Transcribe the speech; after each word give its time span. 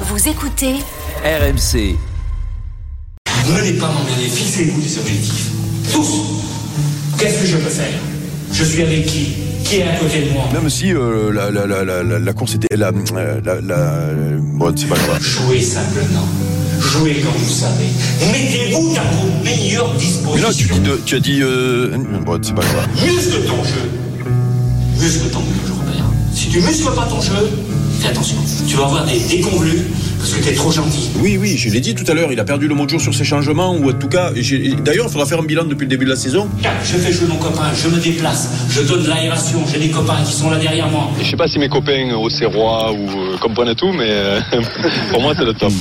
Vous 0.00 0.28
écoutez 0.28 0.74
RMC. 1.24 1.96
Menez 3.48 3.72
pas 3.74 3.88
mon 3.88 4.00
année, 4.14 4.28
fixez-vous 4.28 4.80
des 4.80 4.98
objectifs. 4.98 5.50
Tous 5.92 6.42
Qu'est-ce 7.18 7.40
que 7.40 7.46
je 7.46 7.56
peux 7.56 7.70
faire? 7.70 7.98
Je 8.52 8.64
suis 8.64 8.82
avec 8.82 9.06
qui? 9.06 9.34
Qui 9.64 9.76
est 9.76 9.82
à 9.84 9.96
côté 9.96 10.22
de 10.26 10.30
moi? 10.32 10.44
Même 10.52 10.68
si 10.68 10.92
euh, 10.92 11.32
la, 11.32 11.50
la, 11.50 11.66
la, 11.66 11.84
la, 11.84 12.02
la- 12.02 12.18
la 12.18 12.32
course 12.32 12.54
était. 12.54 12.76
La, 12.76 12.88
euh, 12.88 13.40
la, 13.44 13.60
la, 13.60 14.00
bon, 14.58 14.72
c'est 14.76 14.86
pas 14.86 14.96
grave. 14.96 15.20
Jouez 15.22 15.60
simplement. 15.62 16.26
Jouez 16.78 17.14
comme 17.20 17.32
vous 17.32 17.50
savez. 17.52 17.86
Mettez-vous 18.32 18.94
à 18.96 19.14
vos 19.14 19.44
meilleures 19.44 19.94
dispositions. 19.94 20.34
Mais 20.34 20.40
là, 20.42 20.52
tu, 20.52 20.68
dis 20.68 20.80
de- 20.80 21.00
tu 21.04 21.14
as 21.16 21.20
dit. 21.20 21.40
Euh, 21.42 21.96
bon, 22.24 22.38
c'est 22.42 22.54
pas 22.54 22.62
grave. 22.62 22.86
Muscle 23.04 23.44
ton 23.46 23.64
jeu. 23.64 23.90
Muscle 25.00 25.30
ton 25.30 25.40
jeu, 25.40 25.72
Robert. 25.72 26.04
Si 26.34 26.48
tu 26.48 26.60
muscles 26.60 26.94
pas 26.94 27.06
ton 27.06 27.20
jeu, 27.20 27.32
attention. 28.06 28.36
Tu 28.66 28.76
vas 28.76 28.84
avoir 28.84 29.04
des 29.04 29.18
déconvenus 29.18 29.82
parce 30.26 30.38
que 30.40 30.44
t'es 30.44 30.54
trop 30.54 30.72
gentil. 30.72 31.10
Oui, 31.20 31.36
oui, 31.40 31.56
je 31.56 31.70
l'ai 31.70 31.78
dit 31.80 31.94
tout 31.94 32.04
à 32.10 32.14
l'heure, 32.14 32.32
il 32.32 32.40
a 32.40 32.44
perdu 32.44 32.66
le 32.66 32.74
mot 32.74 32.84
de 32.84 32.90
jour 32.90 33.00
sur 33.00 33.14
ses 33.14 33.22
changements, 33.22 33.76
ou 33.76 33.90
en 33.90 33.92
tout 33.92 34.08
cas. 34.08 34.32
D'ailleurs, 34.84 35.06
il 35.06 35.12
faudra 35.12 35.24
faire 35.24 35.38
un 35.38 35.44
bilan 35.44 35.64
depuis 35.66 35.84
le 35.84 35.88
début 35.90 36.04
de 36.04 36.10
la 36.10 36.16
saison. 36.16 36.48
Je 36.82 36.96
fais 36.96 37.12
jouer 37.12 37.28
mon 37.28 37.36
copain, 37.36 37.70
je 37.80 37.86
me 37.88 38.00
déplace, 38.00 38.48
je 38.68 38.82
donne 38.82 39.04
de 39.04 39.08
l'aération, 39.08 39.62
j'ai 39.72 39.78
des 39.78 39.90
copains 39.90 40.24
qui 40.26 40.32
sont 40.32 40.50
là 40.50 40.58
derrière 40.58 40.88
moi. 40.88 41.10
Je 41.22 41.30
sais 41.30 41.36
pas 41.36 41.46
si 41.46 41.60
mes 41.60 41.68
copains 41.68 42.12
au 42.16 42.28
Serrois 42.28 42.92
ou 42.92 43.08
euh, 43.08 43.36
comprennent 43.38 43.76
tout, 43.76 43.92
mais 43.92 44.08
euh, 44.08 44.40
pour 45.12 45.20
moi 45.22 45.32
c'est 45.38 45.44
le 45.44 45.54
top. 45.54 45.72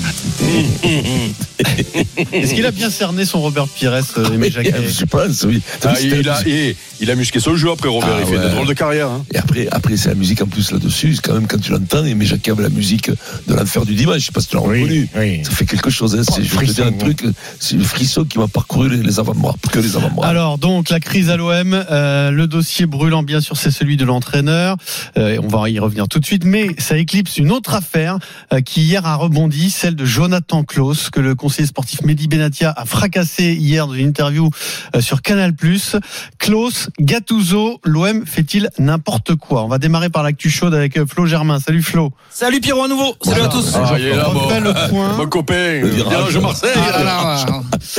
Est-ce 2.31 2.53
qu'il 2.53 2.65
a 2.67 2.71
bien 2.71 2.89
cerné 2.91 3.25
son 3.25 3.41
Robert 3.41 3.67
Pires, 3.67 3.93
euh, 4.17 4.31
Aimé 4.33 4.51
Jacquet 4.51 4.73
Je 4.99 5.05
pense, 5.05 5.43
oui. 5.47 5.61
Ah, 5.83 5.95
c'était 5.95 6.19
il, 6.19 6.29
a, 6.29 6.39
il 7.01 7.11
a 7.11 7.15
musqué 7.15 7.39
son 7.39 7.55
jeu 7.55 7.71
après 7.71 7.89
Robert, 7.89 8.09
Ah, 8.13 8.19
il 8.21 8.27
fait 8.27 8.37
ouais. 8.37 8.45
une 8.45 8.51
drôle 8.53 8.67
de 8.67 8.73
carrière. 8.73 9.07
hein. 9.09 9.25
Et 9.33 9.37
après, 9.37 9.67
après 9.71 9.97
c'est 9.97 10.09
la 10.09 10.15
musique 10.15 10.41
en 10.41 10.47
plus 10.47 10.71
là-dessus. 10.71 11.17
Quand 11.23 11.33
même 11.33 11.47
quand 11.47 11.59
tu 11.59 11.71
l'entends, 11.71 12.03
mais 12.15 12.25
Jacques 12.25 12.47
avait 12.49 12.63
la 12.63 12.69
musique 12.69 13.09
de 13.09 13.53
l'enfer 13.55 13.85
du 13.85 13.95
dimanche. 13.95 14.29
Je 14.35 14.41
sais 14.41 14.41
pas 14.41 14.41
si 14.41 14.47
tu 14.47 14.55
l'as 14.55 14.61
reconnu. 14.61 15.43
Ça 15.43 15.51
fait 15.51 15.65
quelque 15.65 15.89
chose. 15.89 16.15
Hein. 16.15 16.23
C'est, 16.23 16.43
je 16.43 16.59
vais 16.59 16.65
te 16.65 16.71
dire 16.71 16.87
un 16.87 16.91
truc, 16.91 17.23
c'est 17.59 17.77
le 17.77 17.83
frisson 17.83 18.25
qui 18.25 18.37
m'a 18.37 18.47
parcouru 18.47 18.89
les, 18.89 18.97
les 18.97 19.19
avant-bras, 19.19 19.55
que 19.71 19.79
les 19.79 19.95
avant-bras. 19.95 20.27
Alors 20.27 20.57
donc 20.57 20.89
la 20.89 20.99
crise 20.99 21.29
à 21.29 21.37
l'OM, 21.37 21.73
euh, 21.89 22.31
le 22.31 22.47
dossier 22.47 22.85
brûlant 22.85 23.23
bien 23.23 23.39
sûr 23.39 23.55
c'est 23.55 23.71
celui 23.71 23.95
de 23.97 24.03
l'entraîneur. 24.05 24.75
Euh, 25.17 25.39
on 25.41 25.47
va 25.47 25.69
y 25.69 25.79
revenir 25.79 26.07
tout 26.07 26.19
de 26.19 26.25
suite, 26.25 26.43
mais 26.43 26.69
ça 26.77 26.97
éclipse 26.97 27.37
une 27.37 27.51
autre 27.51 27.73
affaire 27.73 28.17
euh, 28.53 28.61
qui 28.61 28.81
hier 28.81 29.05
a 29.05 29.15
rebondi, 29.15 29.69
celle 29.69 29.95
de 29.95 30.05
Jonathan 30.05 30.63
Klaus 30.63 31.09
que 31.09 31.19
le 31.19 31.35
conseiller 31.35 31.67
sportif 31.67 32.01
Mehdi 32.01 32.27
Benatia 32.27 32.73
a 32.75 32.85
fracassé 32.85 33.53
hier 33.53 33.87
dans 33.87 33.93
une 33.93 34.07
interview 34.07 34.49
euh, 34.95 35.01
sur 35.01 35.21
Canal+. 35.21 35.53
Klaus, 36.39 36.89
Gattuso, 36.99 37.79
l'OM 37.83 38.25
fait-il 38.25 38.69
n'importe 38.79 39.35
quoi? 39.35 39.63
On 39.63 39.67
va 39.67 39.77
démarrer 39.77 40.09
par 40.09 40.23
l'actu 40.23 40.49
chaude 40.49 40.73
avec 40.73 41.03
Flo 41.05 41.25
Germain. 41.25 41.59
Salut 41.59 41.83
Flo. 41.83 42.11
Salut 42.29 42.59
Pierrot 42.59 42.83
à 42.83 42.87
nouveau. 42.87 43.15
Salut 43.21 43.41
à 43.41 43.47
tous. 43.47 43.73
Ah, 43.75 43.95
là, 44.15 44.29
On 44.29 44.33
mon, 44.33 44.59
le 44.59 44.89
point. 44.89 45.13
mon 45.17 45.27
copain, 45.27 45.81
Le 45.81 45.87
virage. 45.89 46.37
Marseille. 46.37 46.69
Ah 46.75 46.91
là 46.91 47.03
là, 47.03 47.45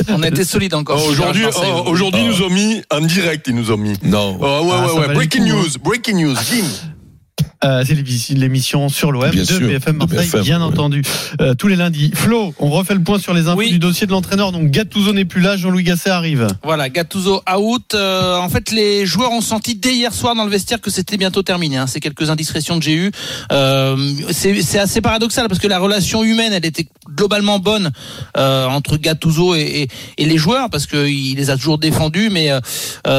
on 0.09 0.23
a 0.23 0.27
été 0.27 0.43
solide 0.43 0.73
encore. 0.73 0.99
Oh, 1.03 1.09
Aujourd'hui, 1.09 1.43
oh, 1.45 1.83
aujourd'hui, 1.87 2.21
ils 2.23 2.27
nous 2.29 2.41
ont 2.43 2.49
mis 2.49 2.81
en 2.91 3.01
direct, 3.01 3.45
ils 3.47 3.55
nous 3.55 3.71
ont 3.71 3.77
mis. 3.77 3.93
Non. 4.03 4.37
Oh, 4.39 4.43
ouais, 4.43 4.71
Ah, 4.73 4.93
ouais, 4.93 5.07
ouais. 5.07 5.13
Breaking 5.13 5.45
news, 5.45 5.67
breaking 5.83 6.17
news, 6.17 6.35
Jim. 6.49 6.65
Euh, 7.63 7.83
c'est 7.85 7.95
l'émission- 8.35 8.89
sur 8.89 9.11
l'OM 9.11 9.31
de 9.31 9.43
sûr, 9.43 9.59
BFM 9.67 9.93
de 9.93 10.05
Marseille, 10.05 10.29
BFM, 10.29 10.41
bien 10.41 10.59
ouais. 10.59 10.65
entendu. 10.65 11.01
Euh, 11.41 11.55
tous 11.55 11.67
les 11.67 11.75
lundis. 11.75 12.11
Flo, 12.13 12.53
on 12.59 12.69
refait 12.69 12.93
le 12.93 13.01
point 13.01 13.17
sur 13.19 13.33
les 13.33 13.47
infos 13.47 13.57
Oui. 13.57 13.71
du 13.71 13.79
dossier 13.79 14.05
de 14.05 14.11
l'entraîneur. 14.11 14.51
Donc 14.51 14.69
Gattuso 14.69 15.11
n'est 15.13 15.25
plus 15.25 15.41
là, 15.41 15.57
Jean-Louis 15.57 15.83
Gasset 15.83 16.09
arrive. 16.09 16.47
Voilà, 16.63 16.89
Gattuso 16.89 17.41
out. 17.57 17.93
Euh, 17.95 18.37
en 18.37 18.49
fait, 18.49 18.71
les 18.71 19.05
joueurs 19.05 19.31
ont 19.31 19.41
senti 19.41 19.75
dès 19.75 19.93
hier 19.95 20.13
soir 20.13 20.35
dans 20.35 20.43
le 20.45 20.51
vestiaire 20.51 20.79
que 20.81 20.91
c'était 20.91 21.17
bientôt 21.17 21.41
terminé. 21.41 21.77
Hein. 21.77 21.87
C'est 21.87 21.99
quelques 21.99 22.29
indiscrétions 22.29 22.77
que 22.77 22.85
j'ai 22.85 22.95
eues. 22.95 23.11
Euh, 23.51 23.95
c'est 24.31 24.61
c'est 24.61 24.79
assez 24.79 25.01
paradoxal 25.01 25.47
parce 25.47 25.59
que 25.59 25.67
la 25.67 25.79
relation 25.79 26.23
humaine, 26.23 26.53
elle 26.53 26.65
était 26.65 26.87
globalement 27.15 27.59
bonne 27.59 27.91
euh, 28.37 28.65
entre 28.67 28.97
Gattuso 28.97 29.55
et, 29.55 29.61
et, 30.17 30.21
et 30.23 30.25
les 30.25 30.37
joueurs 30.37 30.69
parce 30.69 30.85
qu'il 30.85 31.35
les 31.35 31.49
a 31.49 31.57
toujours 31.57 31.77
défendus. 31.77 32.29
Mais 32.31 32.51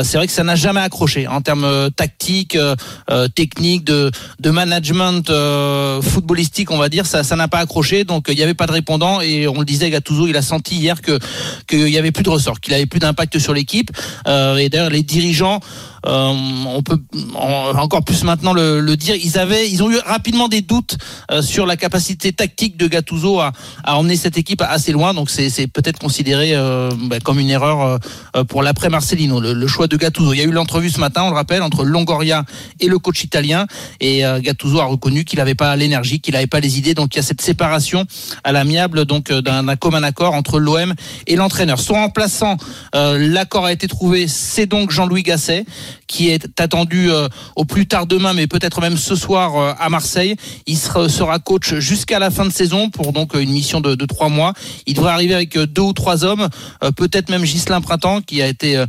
c'est 0.03 0.17
vrai 0.17 0.27
que 0.27 0.33
ça 0.33 0.45
n'a 0.45 0.55
jamais 0.57 0.81
accroché 0.81 1.27
en 1.27 1.41
termes 1.41 1.91
tactiques, 1.97 2.57
euh, 2.57 2.77
euh, 3.11 3.29
techniques, 3.29 3.85
de, 3.85 4.11
de 4.41 4.51
management 4.51 5.31
euh, 5.31 6.01
footballistique, 6.03 6.71
on 6.71 6.79
va 6.79 6.89
dire. 6.89 7.07
Ça, 7.07 7.25
ça 7.25 7.37
n'a 7.37 7.49
pas 7.49 7.59
accroché. 7.59 8.05
Donc 8.05 8.29
euh, 8.29 8.33
il 8.33 8.37
n'y 8.37 8.43
avait 8.43 8.55
pas 8.55 8.67
de 8.67 8.73
répondant 8.73 9.21
et 9.21 9.49
on 9.49 9.59
le 9.59 9.65
disait, 9.65 9.91
Gattuso, 9.91 10.27
il 10.27 10.37
a 10.37 10.43
senti 10.43 10.77
hier 10.77 11.01
que 11.03 11.19
qu'il 11.67 11.89
y 11.89 11.99
avait 11.99 12.13
plus 12.13 12.23
de 12.23 12.31
ressort, 12.31 12.61
qu'il 12.61 12.75
avait 12.75 12.87
plus 12.87 13.01
d'impact 13.01 13.39
sur 13.39 13.55
l'équipe. 13.55 13.91
Euh, 14.27 14.57
et 14.57 14.69
d'ailleurs, 14.69 14.91
les 14.91 15.03
dirigeants, 15.03 15.61
euh, 16.09 16.33
on 16.67 16.83
peut 16.83 16.99
encore 17.35 18.05
plus 18.05 18.25
maintenant 18.25 18.53
le, 18.53 18.81
le 18.81 18.97
dire, 18.97 19.15
ils 19.15 19.39
avaient, 19.39 19.69
ils 19.71 19.83
ont 19.83 19.91
eu 19.91 19.99
rapidement 19.99 20.49
des 20.49 20.63
doutes 20.63 20.97
euh, 21.31 21.43
sur 21.43 21.67
la 21.67 21.77
capacité 21.77 22.33
tactique 22.33 22.77
de 22.77 22.87
Gattuso 22.87 23.41
à, 23.41 23.53
à 23.85 23.97
emmener 23.97 24.17
cette 24.17 24.39
équipe 24.39 24.63
assez 24.63 24.93
loin. 24.93 25.15
Donc 25.15 25.31
c'est 25.31 25.67
peut-être 25.67 25.99
considéré 25.99 26.55
euh, 26.55 26.91
bah, 27.05 27.21
comme 27.21 27.39
une 27.39 27.51
erreur 27.51 28.01
euh, 28.35 28.45
pour 28.45 28.63
l'après 28.63 28.89
Marcelino, 28.89 29.41
le, 29.41 29.53
le 29.53 29.67
choix 29.67 29.87
de 29.87 29.97
Gattuso. 29.97 30.33
Il 30.33 30.39
y 30.39 30.41
a 30.41 30.45
eu 30.45 30.51
l'entrevue 30.51 30.91
ce 30.91 31.01
matin, 31.01 31.25
on 31.25 31.31
le 31.31 31.37
rappelle, 31.37 31.63
entre 31.63 31.85
Longoria 31.85 32.45
et 32.81 32.89
le 32.89 32.99
coach 32.99 33.23
italien, 33.25 33.67
et 34.01 34.25
euh, 34.25 34.41
Gattuso 34.41 34.81
a 34.81 34.87
reconnu 34.87 35.25
qu'il 35.25 35.39
n'avait 35.39 35.55
pas 35.55 35.77
l'énergie, 35.77 36.21
qu'il 36.21 36.35
n'avait 36.35 36.47
pas 36.47 36.61
les 36.61 36.79
idées. 36.79 36.95
Donc 36.95 37.15
il 37.15 37.19
y 37.19 37.21
a 37.21 37.23
cette 37.23 37.43
séparation 37.43 38.05
à 38.45 38.53
l'amiable 38.53 39.05
donc 39.05 39.31
euh, 39.31 39.43
d'un 39.43 39.77
commun 39.77 40.03
accord 40.03 40.35
entre 40.35 40.59
l'OM 40.59 40.95
et 41.27 41.37
l'entraîneur. 41.37 41.79
Son 41.79 41.95
remplaçant, 41.95 42.57
l'accord 42.95 43.67
a 43.67 43.73
été 43.73 43.87
trouvé, 43.89 44.29
c'est 44.29 44.67
donc 44.67 44.91
Jean-Louis 44.91 45.23
Gasset, 45.23 45.65
qui 46.07 46.31
est 46.31 46.61
attendu 46.61 47.11
euh, 47.11 47.29
au 47.57 47.65
plus 47.65 47.87
tard 47.87 48.07
demain, 48.07 48.33
mais 48.33 48.47
peut-être 48.47 48.81
même 48.81 48.97
ce 48.97 49.15
soir 49.15 49.57
euh, 49.57 49.73
à 49.79 49.89
Marseille. 49.89 50.37
Il 50.67 50.77
sera, 50.77 51.39
coach 51.39 51.75
jusqu'à 51.75 52.19
la 52.19 52.31
fin 52.31 52.45
de 52.45 52.51
saison 52.51 52.91
pour 52.91 53.13
donc 53.13 53.35
euh, 53.35 53.41
une 53.41 53.51
mission 53.51 53.81
de, 53.81 53.95
de 53.95 54.07
trois 54.07 54.29
mois. 54.29 54.55
Il 54.87 54.95
devrait 54.95 55.13
arriver 55.13 55.35
avec 55.35 55.59
deux 55.59 55.83
ou 55.83 55.93
trois 55.93 56.25
hommes, 56.25 56.49
peut-être 56.97 57.29
même 57.29 57.45
Gislain 57.45 57.81
Printemps, 57.81 58.21
qui 58.23 58.43
a 58.43 58.47
été 58.47 58.83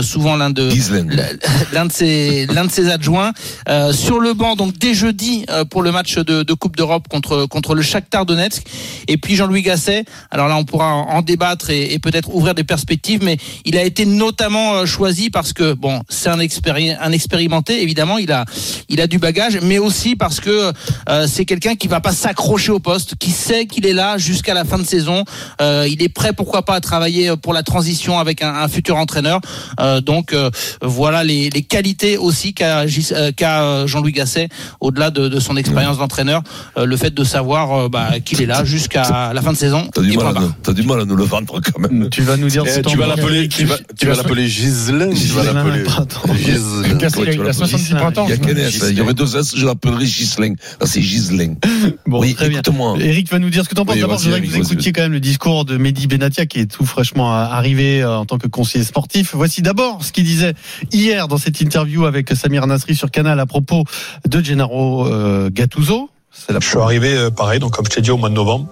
souvent 0.00 0.36
l'un 0.36 0.50
de 0.50 0.68
l'un 1.72 1.86
de 1.86 1.92
ses 1.92 2.46
l'un 2.46 2.64
de 2.64 2.70
ses 2.70 2.88
adjoints 2.88 3.32
sur 3.92 4.20
le 4.20 4.34
banc 4.34 4.56
donc 4.56 4.78
dès 4.78 4.94
jeudi 4.94 5.44
pour 5.70 5.82
le 5.82 5.92
match 5.92 6.16
de, 6.16 6.42
de 6.42 6.54
Coupe 6.54 6.76
d'Europe 6.76 7.08
contre 7.08 7.46
contre 7.46 7.74
le 7.74 7.82
Shakhtar 7.82 8.26
Donetsk 8.26 8.64
et 9.08 9.16
puis 9.16 9.36
Jean-Louis 9.36 9.62
Gasset 9.62 10.04
alors 10.30 10.48
là 10.48 10.56
on 10.56 10.64
pourra 10.64 10.92
en, 10.92 11.22
débattre 11.22 11.70
et, 11.70 11.92
et 11.92 11.98
peut-être 11.98 12.34
ouvrir 12.34 12.54
des 12.54 12.64
perspectives 12.64 13.22
mais 13.22 13.36
il 13.64 13.76
a 13.76 13.84
été 13.84 14.06
notamment 14.06 14.84
choisi 14.86 15.30
parce 15.30 15.52
que 15.52 15.74
bon 15.74 16.02
c'est 16.08 16.28
un 16.28 16.38
expéri 16.42 16.90
un 16.90 17.12
expérimenté 17.12 17.82
évidemment 17.82 18.18
il 18.18 18.32
a 18.32 18.44
il 18.88 19.00
a 19.00 19.06
du 19.06 19.18
bagage 19.18 19.58
mais 19.62 19.78
aussi 19.78 20.16
parce 20.16 20.40
que 20.40 20.72
euh, 21.08 21.26
c'est 21.26 21.44
quelqu'un 21.44 21.74
qui 21.74 21.88
va 21.88 22.00
pas 22.00 22.12
s'accrocher 22.12 22.72
au 22.72 22.78
poste 22.80 23.14
qui 23.16 23.30
sait 23.30 23.66
qu'il 23.66 23.86
est 23.86 23.92
là 23.92 24.18
jusqu'à 24.18 24.54
la 24.54 24.64
fin 24.64 24.78
de 24.78 24.84
saison. 24.84 25.24
Euh, 25.60 25.86
il 25.90 26.02
est 26.02 26.08
prêt 26.08 26.32
pourquoi 26.32 26.62
pas 26.64 26.74
à 26.74 26.80
travailler 26.80 27.36
pour 27.36 27.52
la 27.52 27.62
transition 27.62 28.18
avec 28.18 28.42
un, 28.42 28.54
un 28.54 28.68
futur 28.68 28.96
entraîneur. 28.96 29.40
Euh, 29.80 30.00
donc 30.00 30.32
euh, 30.32 30.50
voilà 30.82 31.24
les, 31.24 31.50
les 31.50 31.62
qualités 31.62 32.16
aussi 32.16 32.54
qu'a 32.54 32.80
euh, 32.80 33.32
qu'a, 33.32 33.62
euh, 33.62 33.86
Jean-Louis 33.86 34.12
Gasset 34.12 34.48
au-delà 34.80 35.10
de, 35.10 35.28
de 35.28 35.40
son 35.40 35.56
expérience 35.56 35.98
d'entraîneur 35.98 36.42
euh, 36.76 36.84
le 36.84 36.96
fait 36.96 37.12
de 37.14 37.24
savoir 37.24 37.72
euh, 37.72 37.88
bah, 37.88 38.20
qu'il 38.24 38.42
est 38.42 38.46
là 38.46 38.64
jusqu'à 38.64 39.32
la 39.32 39.42
fin 39.42 39.52
de 39.52 39.56
saison 39.56 39.88
T'as 39.92 40.02
du, 40.02 40.10
du 40.10 40.86
mal 40.86 41.00
à 41.00 41.04
nous 41.04 41.16
le 41.16 41.24
vendre 41.24 41.60
quand 41.60 41.78
même. 41.78 42.08
Tu 42.10 42.22
vas 42.22 42.36
nous 42.36 42.48
dire 42.48 42.64
Eh, 42.66 42.70
si 42.70 42.82
tu 42.82 42.96
vas 42.96 43.06
tu 43.48 43.64
vas, 43.64 43.76
tu 43.98 44.06
vas 44.06 44.14
l'appeler 44.14 44.48
Gislain, 44.48 45.10
tu 45.10 45.26
vas 45.28 45.44
l'appeler. 45.44 45.84
Printemps. 47.96 48.26
Il 48.28 48.30
y 48.30 48.62
a. 48.62 48.90
Il 48.90 48.98
y 48.98 49.00
aurait 49.00 49.14
deux 49.14 49.36
S, 49.36 49.54
je 49.56 49.66
l'appellerais 49.66 50.06
Gislain. 50.06 50.54
Là, 50.80 50.86
c'est 50.86 51.02
Gislain. 51.02 51.54
Bon, 52.06 52.20
Oui, 52.20 52.34
très 52.34 52.48
bien. 52.48 52.60
écoute-moi. 52.60 52.96
Eric 53.00 53.30
va 53.30 53.38
nous 53.38 53.50
dire 53.50 53.64
ce 53.64 53.68
que 53.68 53.74
t'en 53.74 53.84
penses. 53.84 53.98
D'abord, 53.98 54.18
je 54.18 54.24
voudrais 54.24 54.40
que 54.40 54.46
vous 54.46 54.56
écoutiez 54.56 54.92
quand 54.92 55.02
même 55.02 55.12
le 55.12 55.20
discours 55.20 55.64
de 55.64 55.76
Mehdi 55.76 56.06
Benatia 56.06 56.46
qui 56.46 56.60
est 56.60 56.66
tout 56.66 56.86
fraîchement 56.86 57.32
euh, 57.32 57.44
arrivé 57.44 58.02
euh, 58.02 58.18
en 58.18 58.24
tant 58.26 58.38
que 58.38 58.48
conseiller 58.48 58.84
sportif. 58.84 59.34
Voici 59.34 59.62
d'abord 59.62 60.04
ce 60.04 60.12
qu'il 60.12 60.24
disait 60.24 60.54
hier 60.90 61.28
dans 61.28 61.38
cette 61.38 61.60
interview 61.60 62.04
avec 62.06 62.30
Samir 62.30 62.66
Nasri 62.66 62.94
sur 62.94 63.10
Canal 63.10 63.40
à 63.40 63.46
propos 63.46 63.84
de 64.28 64.42
Gennaro 64.42 65.06
euh, 65.06 65.50
Gattuso. 65.50 66.10
La 66.48 66.60
Je 66.60 66.66
suis 66.66 66.78
arrivé 66.78 67.28
pareil, 67.36 67.60
donc 67.60 67.72
comme 67.72 67.84
je 67.84 67.90
t'ai 67.90 68.00
dit 68.00 68.10
au 68.10 68.16
mois 68.16 68.30
de 68.30 68.34
novembre. 68.34 68.66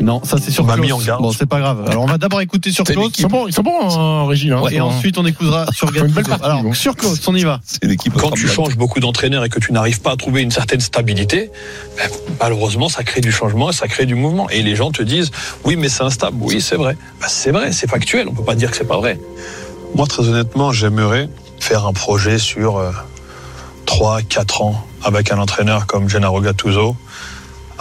Non, 0.00 0.20
ça 0.24 0.36
c'est 0.40 0.50
sur 0.50 0.64
On 0.64 0.66
m'a 0.66 0.74
Klaus. 0.74 0.86
mis 0.86 0.92
en 0.92 0.98
garde. 0.98 1.22
Bon, 1.22 1.32
c'est 1.32 1.46
pas 1.46 1.60
grave. 1.60 1.84
Alors 1.88 2.02
on 2.04 2.06
va 2.06 2.18
d'abord 2.18 2.40
écouter 2.40 2.72
sur 2.72 2.84
C'est 2.86 2.94
Klaus. 2.94 3.06
l'équipe. 3.06 3.28
Ils 3.46 3.52
sont 3.54 3.62
bons 3.62 3.78
en 3.80 4.26
régie. 4.26 4.50
Hein, 4.50 4.62
Et 4.70 4.80
ensuite 4.80 5.18
on 5.18 5.26
écoutera 5.26 5.66
sur 5.72 5.88
une 5.94 6.06
belle 6.08 6.24
Gattuso. 6.24 6.44
Alors 6.44 6.62
bon. 6.62 6.72
sur 6.72 6.96
Klaus, 6.96 7.20
on 7.28 7.34
y 7.34 7.44
va. 7.44 7.60
C'est 7.64 7.84
l'équipe. 7.84 8.12
Quand 8.14 8.30
tu 8.30 8.48
changes 8.48 8.76
beaucoup 8.76 9.00
d'entraîneurs 9.00 9.44
et 9.44 9.48
que 9.48 9.60
tu 9.60 9.72
n'arrives 9.72 10.00
pas 10.00 10.12
à 10.12 10.16
trouver 10.16 10.42
une 10.42 10.50
certaine 10.50 10.80
stabilité, 10.80 11.50
ben, 11.98 12.08
malheureusement, 12.40 12.88
ça 12.88 13.04
crée 13.04 13.20
du 13.20 13.30
changement 13.32 13.70
et 13.70 13.72
ça 13.72 13.86
crée 13.86 14.06
du 14.06 14.14
mouvement. 14.14 14.48
Et 14.50 14.62
les 14.62 14.74
gens 14.76 14.90
te 14.90 15.02
disent, 15.02 15.30
oui, 15.64 15.76
mais 15.76 15.88
c'est 15.88 16.02
instable. 16.02 16.36
Oui, 16.40 16.60
c'est 16.60 16.76
vrai. 16.76 16.96
Ben, 17.20 17.26
c'est 17.28 17.50
vrai, 17.52 17.72
c'est 17.72 17.88
factuel. 17.88 18.28
On 18.28 18.32
peut 18.34 18.44
pas 18.44 18.54
dire 18.54 18.70
que 18.70 18.76
c'est 18.76 18.88
pas 18.88 18.98
vrai. 18.98 19.20
Moi, 19.94 20.06
très 20.06 20.26
honnêtement, 20.28 20.72
j'aimerais 20.72 21.28
faire 21.60 21.86
un 21.86 21.92
projet 21.92 22.38
sur 22.38 22.78
euh, 22.78 22.90
3, 23.86 24.22
4 24.22 24.62
ans 24.62 24.86
avec 25.04 25.30
un 25.32 25.38
entraîneur 25.38 25.86
comme 25.86 26.08
Gennaro 26.08 26.40
Gattuso, 26.40 26.96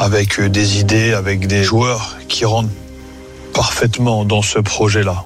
avec 0.02 0.40
euh, 0.40 0.50
des 0.50 0.80
idées, 0.80 1.14
avec 1.14 1.46
des 1.46 1.64
joueurs 1.64 2.18
qui 2.28 2.44
rentrent 2.44 2.70
parfaitement 3.54 4.26
dans 4.26 4.42
ce 4.42 4.58
projet-là. 4.58 5.26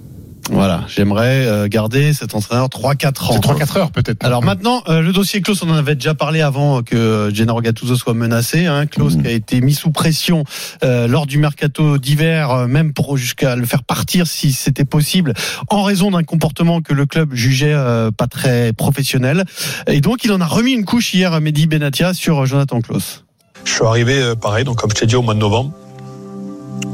Voilà, 0.51 0.83
j'aimerais 0.88 1.48
euh, 1.48 1.68
garder 1.68 2.13
cet 2.13 2.36
entraîneur 2.36 2.68
3-4 2.68 3.07
ans. 3.07 3.31
C'est 3.31 3.39
3-4 3.39 3.80
heures 3.80 3.92
peut-être. 3.92 4.24
Alors 4.24 4.44
maintenant, 4.44 4.83
euh, 4.89 5.01
le 5.01 5.12
dossier 5.12 5.42
Klaus, 5.42 5.63
on 5.63 5.69
en 5.72 5.75
avait 5.75 5.95
déjà 5.95 6.13
parlé 6.13 6.42
avant 6.42 6.83
que 6.83 7.31
Gennaro 7.33 7.62
Gattuso 7.62 7.95
soit 7.95 8.13
menacé. 8.13 8.68
Hein. 8.68 8.86
Klaus 8.86 9.16
Mhm. 9.16 9.24
qui 9.24 9.27
a 9.27 9.31
été 9.31 9.62
mis 9.62 9.74
sous 9.74 9.89
pression 9.92 10.44
euh, 10.83 11.07
lors 11.07 11.25
du 11.25 11.39
mercato 11.39 11.98
d'hiver, 11.98 12.68
même 12.68 12.94
pour 12.94 13.18
jusqu'à 13.18 13.56
le 13.56 13.66
faire 13.66 13.83
partir 13.83 14.28
si 14.28 14.54
c'était 14.54 14.86
possible, 14.86 15.33
en 15.69 15.81
raison 15.81 16.12
d'un 16.12 16.24
comportement 16.24 16.81
que 16.81 16.94
le 16.94 17.07
club 17.07 17.33
jugeait 17.33 17.74
euh, 17.74 18.12
pas 18.12 18.28
très 18.28 18.71
professionnel. 18.74 19.45
Et 19.88 20.01
donc 20.01 20.25
il 20.25 20.31
en 20.31 20.42
a 20.42 20.45
remis 20.45 20.74
une 20.74 20.86
couche 20.86 21.13
hier 21.13 21.33
à 21.33 21.39
Mehdi 21.39 21.66
Benatia 21.66 22.13
sur 22.13 22.45
Jonathan 22.45 22.81
Klaus. 22.81 23.25
Je 23.66 23.74
suis 23.74 23.84
arrivé, 23.84 24.22
euh, 24.22 24.36
pareil, 24.36 24.64
donc 24.64 24.78
comme 24.78 24.92
je 24.92 24.96
t'ai 24.96 25.06
dit, 25.06 25.16
au 25.16 25.22
mois 25.22 25.34
de 25.34 25.40
novembre. 25.40 25.72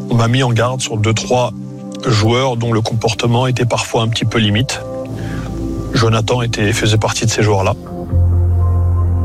On 0.09 0.15
m'a 0.15 0.27
mis 0.27 0.41
en 0.41 0.51
garde 0.51 0.81
sur 0.81 0.97
deux, 0.97 1.13
trois 1.13 1.51
joueurs 2.07 2.57
dont 2.57 2.73
le 2.73 2.81
comportement 2.81 3.45
était 3.45 3.65
parfois 3.65 4.01
un 4.01 4.07
petit 4.07 4.25
peu 4.25 4.39
limite. 4.39 4.81
Jonathan 5.93 6.41
était, 6.41 6.73
faisait 6.73 6.97
partie 6.97 7.25
de 7.25 7.29
ces 7.29 7.43
joueurs-là. 7.43 7.75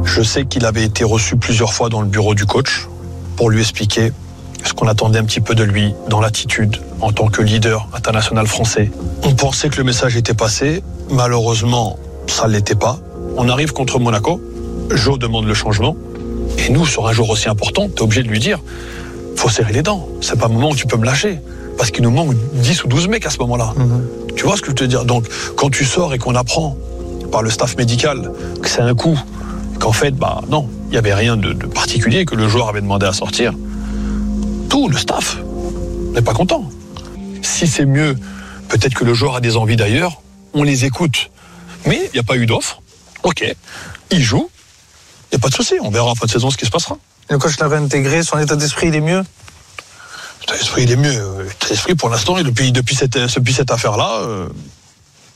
Je 0.05 0.23
sais 0.23 0.45
qu'il 0.45 0.67
avait 0.67 0.85
été 0.85 1.05
reçu 1.05 1.37
plusieurs 1.37 1.73
fois 1.73 1.89
dans 1.89 2.01
le 2.01 2.09
bureau 2.09 2.35
du 2.35 2.47
coach 2.47 2.89
pour 3.37 3.49
lui 3.51 3.61
expliquer 3.61 4.13
ce 4.65 4.73
qu'on 4.73 4.89
attendait 4.89 5.21
un 5.21 5.25
petit 5.25 5.41
peu 5.41 5.55
de 5.55 5.63
lui 5.63 5.95
dans 6.09 6.21
l'attitude 6.21 6.77
en 7.01 7.13
tant 7.13 7.29
que 7.29 7.43
leader 7.43 7.89
international 7.95 8.47
français. 8.47 8.91
On 9.23 9.35
pensait 9.35 9.69
que 9.69 9.77
le 9.77 9.85
message 9.85 10.17
était 10.17 10.35
passé. 10.35 10.83
Malheureusement, 11.11 11.99
ça 12.27 12.49
ne 12.49 12.53
l'était 12.53 12.75
pas. 12.75 12.99
On 13.37 13.49
arrive 13.49 13.73
contre 13.73 13.99
Monaco. 14.01 14.41
Joe 14.91 15.19
demande 15.19 15.47
le 15.47 15.55
changement. 15.55 15.97
Et 16.59 16.71
nous, 16.71 16.87
sur 16.87 17.07
un 17.07 17.13
jour 17.13 17.31
aussi 17.31 17.49
important, 17.49 17.89
tu 17.89 17.97
es 17.97 18.03
obligé 18.03 18.23
de 18.23 18.29
lui 18.29 18.39
dire 18.39 18.61
faut 19.37 19.51
serrer 19.51 19.73
les 19.73 19.83
dents. 19.83 20.09
C'est 20.23 20.39
pas 20.39 20.49
le 20.49 20.55
moment 20.55 20.71
où 20.71 20.75
tu 20.77 20.87
peux 20.87 20.97
me 20.97 21.05
lâcher. 21.05 21.39
Parce 21.77 21.91
qu'il 21.91 22.03
nous 22.03 22.11
manque 22.11 22.35
10 22.55 22.85
ou 22.85 22.89
12 22.89 23.09
mecs 23.09 23.27
à 23.27 23.31
ce 23.31 23.39
moment-là. 23.39 23.75
Tu 24.35 24.45
vois 24.45 24.57
ce 24.57 24.63
que 24.63 24.69
je 24.69 24.71
veux 24.71 24.77
te 24.77 24.85
dire? 24.85 25.05
Donc, 25.05 25.27
quand 25.57 25.69
tu 25.69 25.85
sors 25.85 26.15
et 26.15 26.19
qu'on 26.19 26.35
apprend 26.35 26.77
par 27.31 27.43
le 27.43 27.51
staff 27.51 27.77
médical 27.77 28.33
que 28.63 28.69
c'est 28.69 28.81
un 28.81 28.95
coup, 28.95 29.19
qu'en 29.79 29.93
fait, 29.93 30.13
bah 30.13 30.41
non, 30.49 30.71
il 30.87 30.93
n'y 30.93 30.97
avait 30.97 31.13
rien 31.13 31.37
de, 31.37 31.53
de 31.53 31.67
particulier, 31.67 32.25
que 32.25 32.35
le 32.35 32.49
joueur 32.49 32.71
avait 32.71 32.81
demandé 32.81 33.05
à 33.05 33.13
sortir, 33.13 33.53
tout 34.71 34.89
le 34.89 34.97
staff 34.97 35.37
n'est 36.15 36.23
pas 36.23 36.33
content. 36.33 36.71
Si 37.43 37.67
c'est 37.67 37.85
mieux, 37.85 38.17
peut-être 38.69 38.95
que 38.95 39.05
le 39.05 39.13
joueur 39.13 39.37
a 39.37 39.41
des 39.41 39.59
envies 39.59 39.77
d'ailleurs, 39.77 40.23
on 40.55 40.63
les 40.63 40.87
écoute. 40.87 41.31
Mais 41.87 42.01
il 42.07 42.11
n'y 42.15 42.21
a 42.21 42.23
pas 42.23 42.37
eu 42.37 42.47
d'offre. 42.47 42.81
Ok, 43.23 43.45
il 44.11 44.23
joue, 44.23 44.49
n'y 45.33 45.37
a 45.37 45.39
pas 45.39 45.49
de 45.49 45.55
souci, 45.55 45.75
on 45.83 45.91
verra 45.91 46.07
en 46.07 46.15
fin 46.15 46.27
de 46.27 46.31
saison 46.31 46.51
ce 46.51 46.57
qui 46.57 46.67
se 46.67 46.71
passera. 46.71 46.97
Le 47.31 47.39
coach 47.39 47.59
l'avait 47.59 47.77
intégré, 47.77 48.23
son 48.23 48.39
état 48.39 48.57
d'esprit 48.57 48.89
il 48.89 48.95
est 48.95 49.01
mieux? 49.01 49.23
L'état 50.43 50.57
d'esprit, 50.59 50.83
il 50.85 50.93
est 50.93 50.97
mieux. 50.97 51.11
Euh, 51.11 51.43
L'état 51.43 51.69
d'esprit, 51.69 51.95
pour 51.95 52.09
l'instant, 52.09 52.39
et 52.39 52.45
depuis, 52.45 52.71
depuis 52.71 52.95
cette, 52.95 53.19
depuis 53.19 53.53
cette 53.53 53.71
affaire-là, 53.71 54.21
euh, 54.21 54.49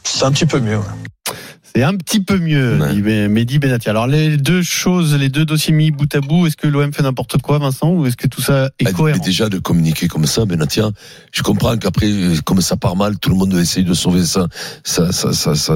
c'est 0.05 0.25
un 0.25 0.31
petit 0.31 0.47
peu 0.47 0.61
mieux. 0.61 0.77
ouais. 0.79 1.35
Un 1.83 1.97
petit 1.97 2.21
peu 2.21 2.39
mieux, 2.39 2.79
Ouais. 2.79 3.29
Mehdi 3.29 3.59
Benatia. 3.59 3.91
Alors 3.91 4.07
les 4.07 4.37
deux 4.37 4.63
choses, 4.63 5.15
les 5.15 5.29
deux 5.29 5.45
dossiers 5.45 5.73
mis 5.73 5.91
bout 5.91 6.13
à 6.15 6.21
bout, 6.21 6.47
est-ce 6.47 6.57
que 6.57 6.67
l'OM 6.67 6.93
fait 6.93 7.03
n'importe 7.03 7.39
quoi, 7.39 7.59
Vincent, 7.59 7.91
ou 7.91 8.07
est-ce 8.07 8.17
que 8.17 8.27
tout 8.27 8.43
ça 8.43 8.71
est 8.79 8.85
Bah, 8.85 8.93
cohérent 8.93 9.19
mais 9.19 9.25
déjà 9.25 9.49
de 9.49 9.59
communiquer 9.59 10.09
comme 10.09 10.27
ça, 10.27 10.45
Benatia, 10.45 10.91
je 11.33 11.43
comprends 11.43 11.77
qu'après, 11.77 12.11
euh, 12.11 12.37
comme 12.45 12.61
ça 12.61 12.77
part 12.77 12.97
mal, 12.97 13.19
tout 13.19 13.31
le 13.31 13.37
monde 13.37 13.55
essaye 13.55 13.85
de 13.85 13.95
sauver 13.95 14.25
sa, 14.25 14.47
sa, 14.85 15.13
sa, 15.13 15.33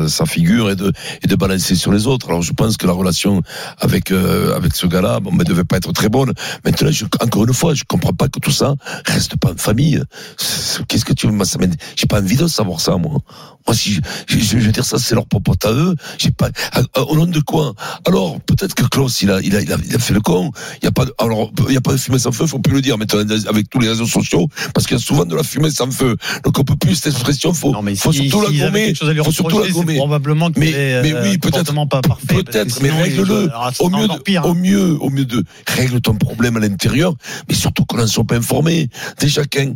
sa, 0.09 0.27
figure 0.27 0.71
et 0.71 0.77
de, 0.77 0.93
et 1.23 1.27
de 1.27 1.37
balancer 1.37 1.75
sur 1.75 1.93
les 1.93 2.07
autres. 2.07 2.29
Alors 2.29 2.43
je 2.43 2.53
pense 2.53 2.77
que 2.77 2.87
la 2.87 2.93
relation 2.93 3.43
avec, 3.79 4.11
euh, 4.11 4.55
avec 4.57 4.75
ce 4.75 4.87
gars-là, 4.87 5.21
bon, 5.21 5.33
ne 5.33 5.45
devait 5.45 5.65
pas 5.65 5.77
être 5.77 5.93
très 5.93 6.09
bonne. 6.09 6.33
Maintenant, 6.65 6.91
je, 6.91 7.05
encore 7.21 7.45
une 7.45 7.55
fois, 7.55 7.75
je 7.75 7.85
comprends 7.87 8.13
pas 8.13 8.29
que 8.29 8.41
tout 8.41 8.51
ça 8.51 8.75
reste 9.07 9.37
pas 9.37 9.53
en 9.53 9.57
famille. 9.57 10.03
Qu'est-ce 10.89 11.05
que 11.05 11.13
tu 11.13 11.27
veux, 11.27 11.39
j'ai 11.97 12.07
pas 12.07 12.21
envie 12.21 12.37
de 12.37 12.47
savoir 12.47 12.81
ça, 12.81 12.97
moi. 12.97 13.21
Moi, 13.67 13.75
si 13.75 13.95
je, 13.95 14.01
je, 14.27 14.39
je 14.39 14.59
veux 14.59 14.73
dire 14.73 14.85
ça, 14.85 14.99
c'est 14.99 15.15
leur 15.15 15.27
popote 15.27 15.65
à 15.65 15.73
eux. 15.73 15.94
J'ai 16.19 16.31
pas, 16.31 16.49
à- 16.73 16.81
à- 16.95 17.03
au 17.03 17.17
nom 17.17 17.27
de 17.27 17.41
quoi? 17.41 17.75
Alors, 18.07 18.41
peut-être 18.41 18.75
que 18.75 18.85
Klaus, 18.85 19.23
il 19.23 19.31
a, 19.31 19.41
il 19.41 19.55
a, 19.57 19.61
il 19.61 19.73
a, 19.73 19.77
il 19.87 19.95
a 19.95 19.99
fait 19.99 20.15
le 20.15 20.21
con. 20.21 20.51
Il 20.83 20.85
y 20.85 20.89
a 20.89 20.93
pas, 20.93 21.05
de, 21.05 21.15
alors, 21.19 21.51
il 21.69 21.75
y 21.75 21.77
a 21.77 21.81
pas 21.81 21.93
de 21.93 21.97
fumée 21.99 22.19
sans 22.19 22.33
feu, 22.33 22.47
faut 22.47 22.59
plus 22.59 22.75
le 22.75 22.81
dire 22.83 22.99
maintenant 22.99 23.21
avec 23.49 23.71
tous 23.71 23.79
les 23.81 23.89
réseaux 23.89 24.07
sociaux, 24.07 24.49
parce 24.75 24.87
qu'il 24.87 24.97
y 24.97 25.01
a 25.01 25.03
souvent 25.03 25.25
de 25.25 25.35
la 25.37 25.43
fumée 25.43 25.71
sans 25.71 25.91
feu. 25.91 26.17
Donc, 26.45 26.59
on 26.59 26.65
peut 26.65 26.77
plus 26.77 26.95
cette 26.97 27.13
expression. 27.15 27.53
Faut, 27.55 27.73
Non, 27.73 27.83
mais 27.83 27.95
faut 27.97 28.13
si, 28.13 28.29
surtout 28.29 28.49
s'ils 28.51 28.59
la 28.61 28.67
gommer. 28.67 28.95
Faut 29.25 29.33
surtout 29.33 29.59
la 29.61 29.69
gommer. 29.71 29.97
probablement 29.97 30.51
qu'il 30.51 30.61
Mais- 30.61 30.71
est 30.71 31.03
mais 31.03 31.13
oui, 31.15 31.35
euh, 31.35 31.39
peut-être- 31.39 31.73
parce 32.03 32.21
que 32.27 32.35
Peut-être, 32.35 32.81
mais 32.83 32.91
règle-le. 32.91 33.51
Au 33.81 33.91
mieux, 33.91 34.09
de, 34.09 34.39
au 34.49 34.55
mieux, 34.55 34.97
au 35.01 35.11
mieux 35.11 35.25
de 35.25 35.43
règle 35.67 36.01
ton 36.01 36.15
problème 36.17 36.57
à 36.57 36.61
l'intérieur, 36.61 37.15
mais 37.49 37.55
surtout 37.55 37.85
qu'on 37.85 37.97
n'en 37.99 38.07
soit 38.07 38.25
pas 38.25 38.37
informé. 38.37 38.89
Déjà 39.21 39.45
qu'une 39.45 39.75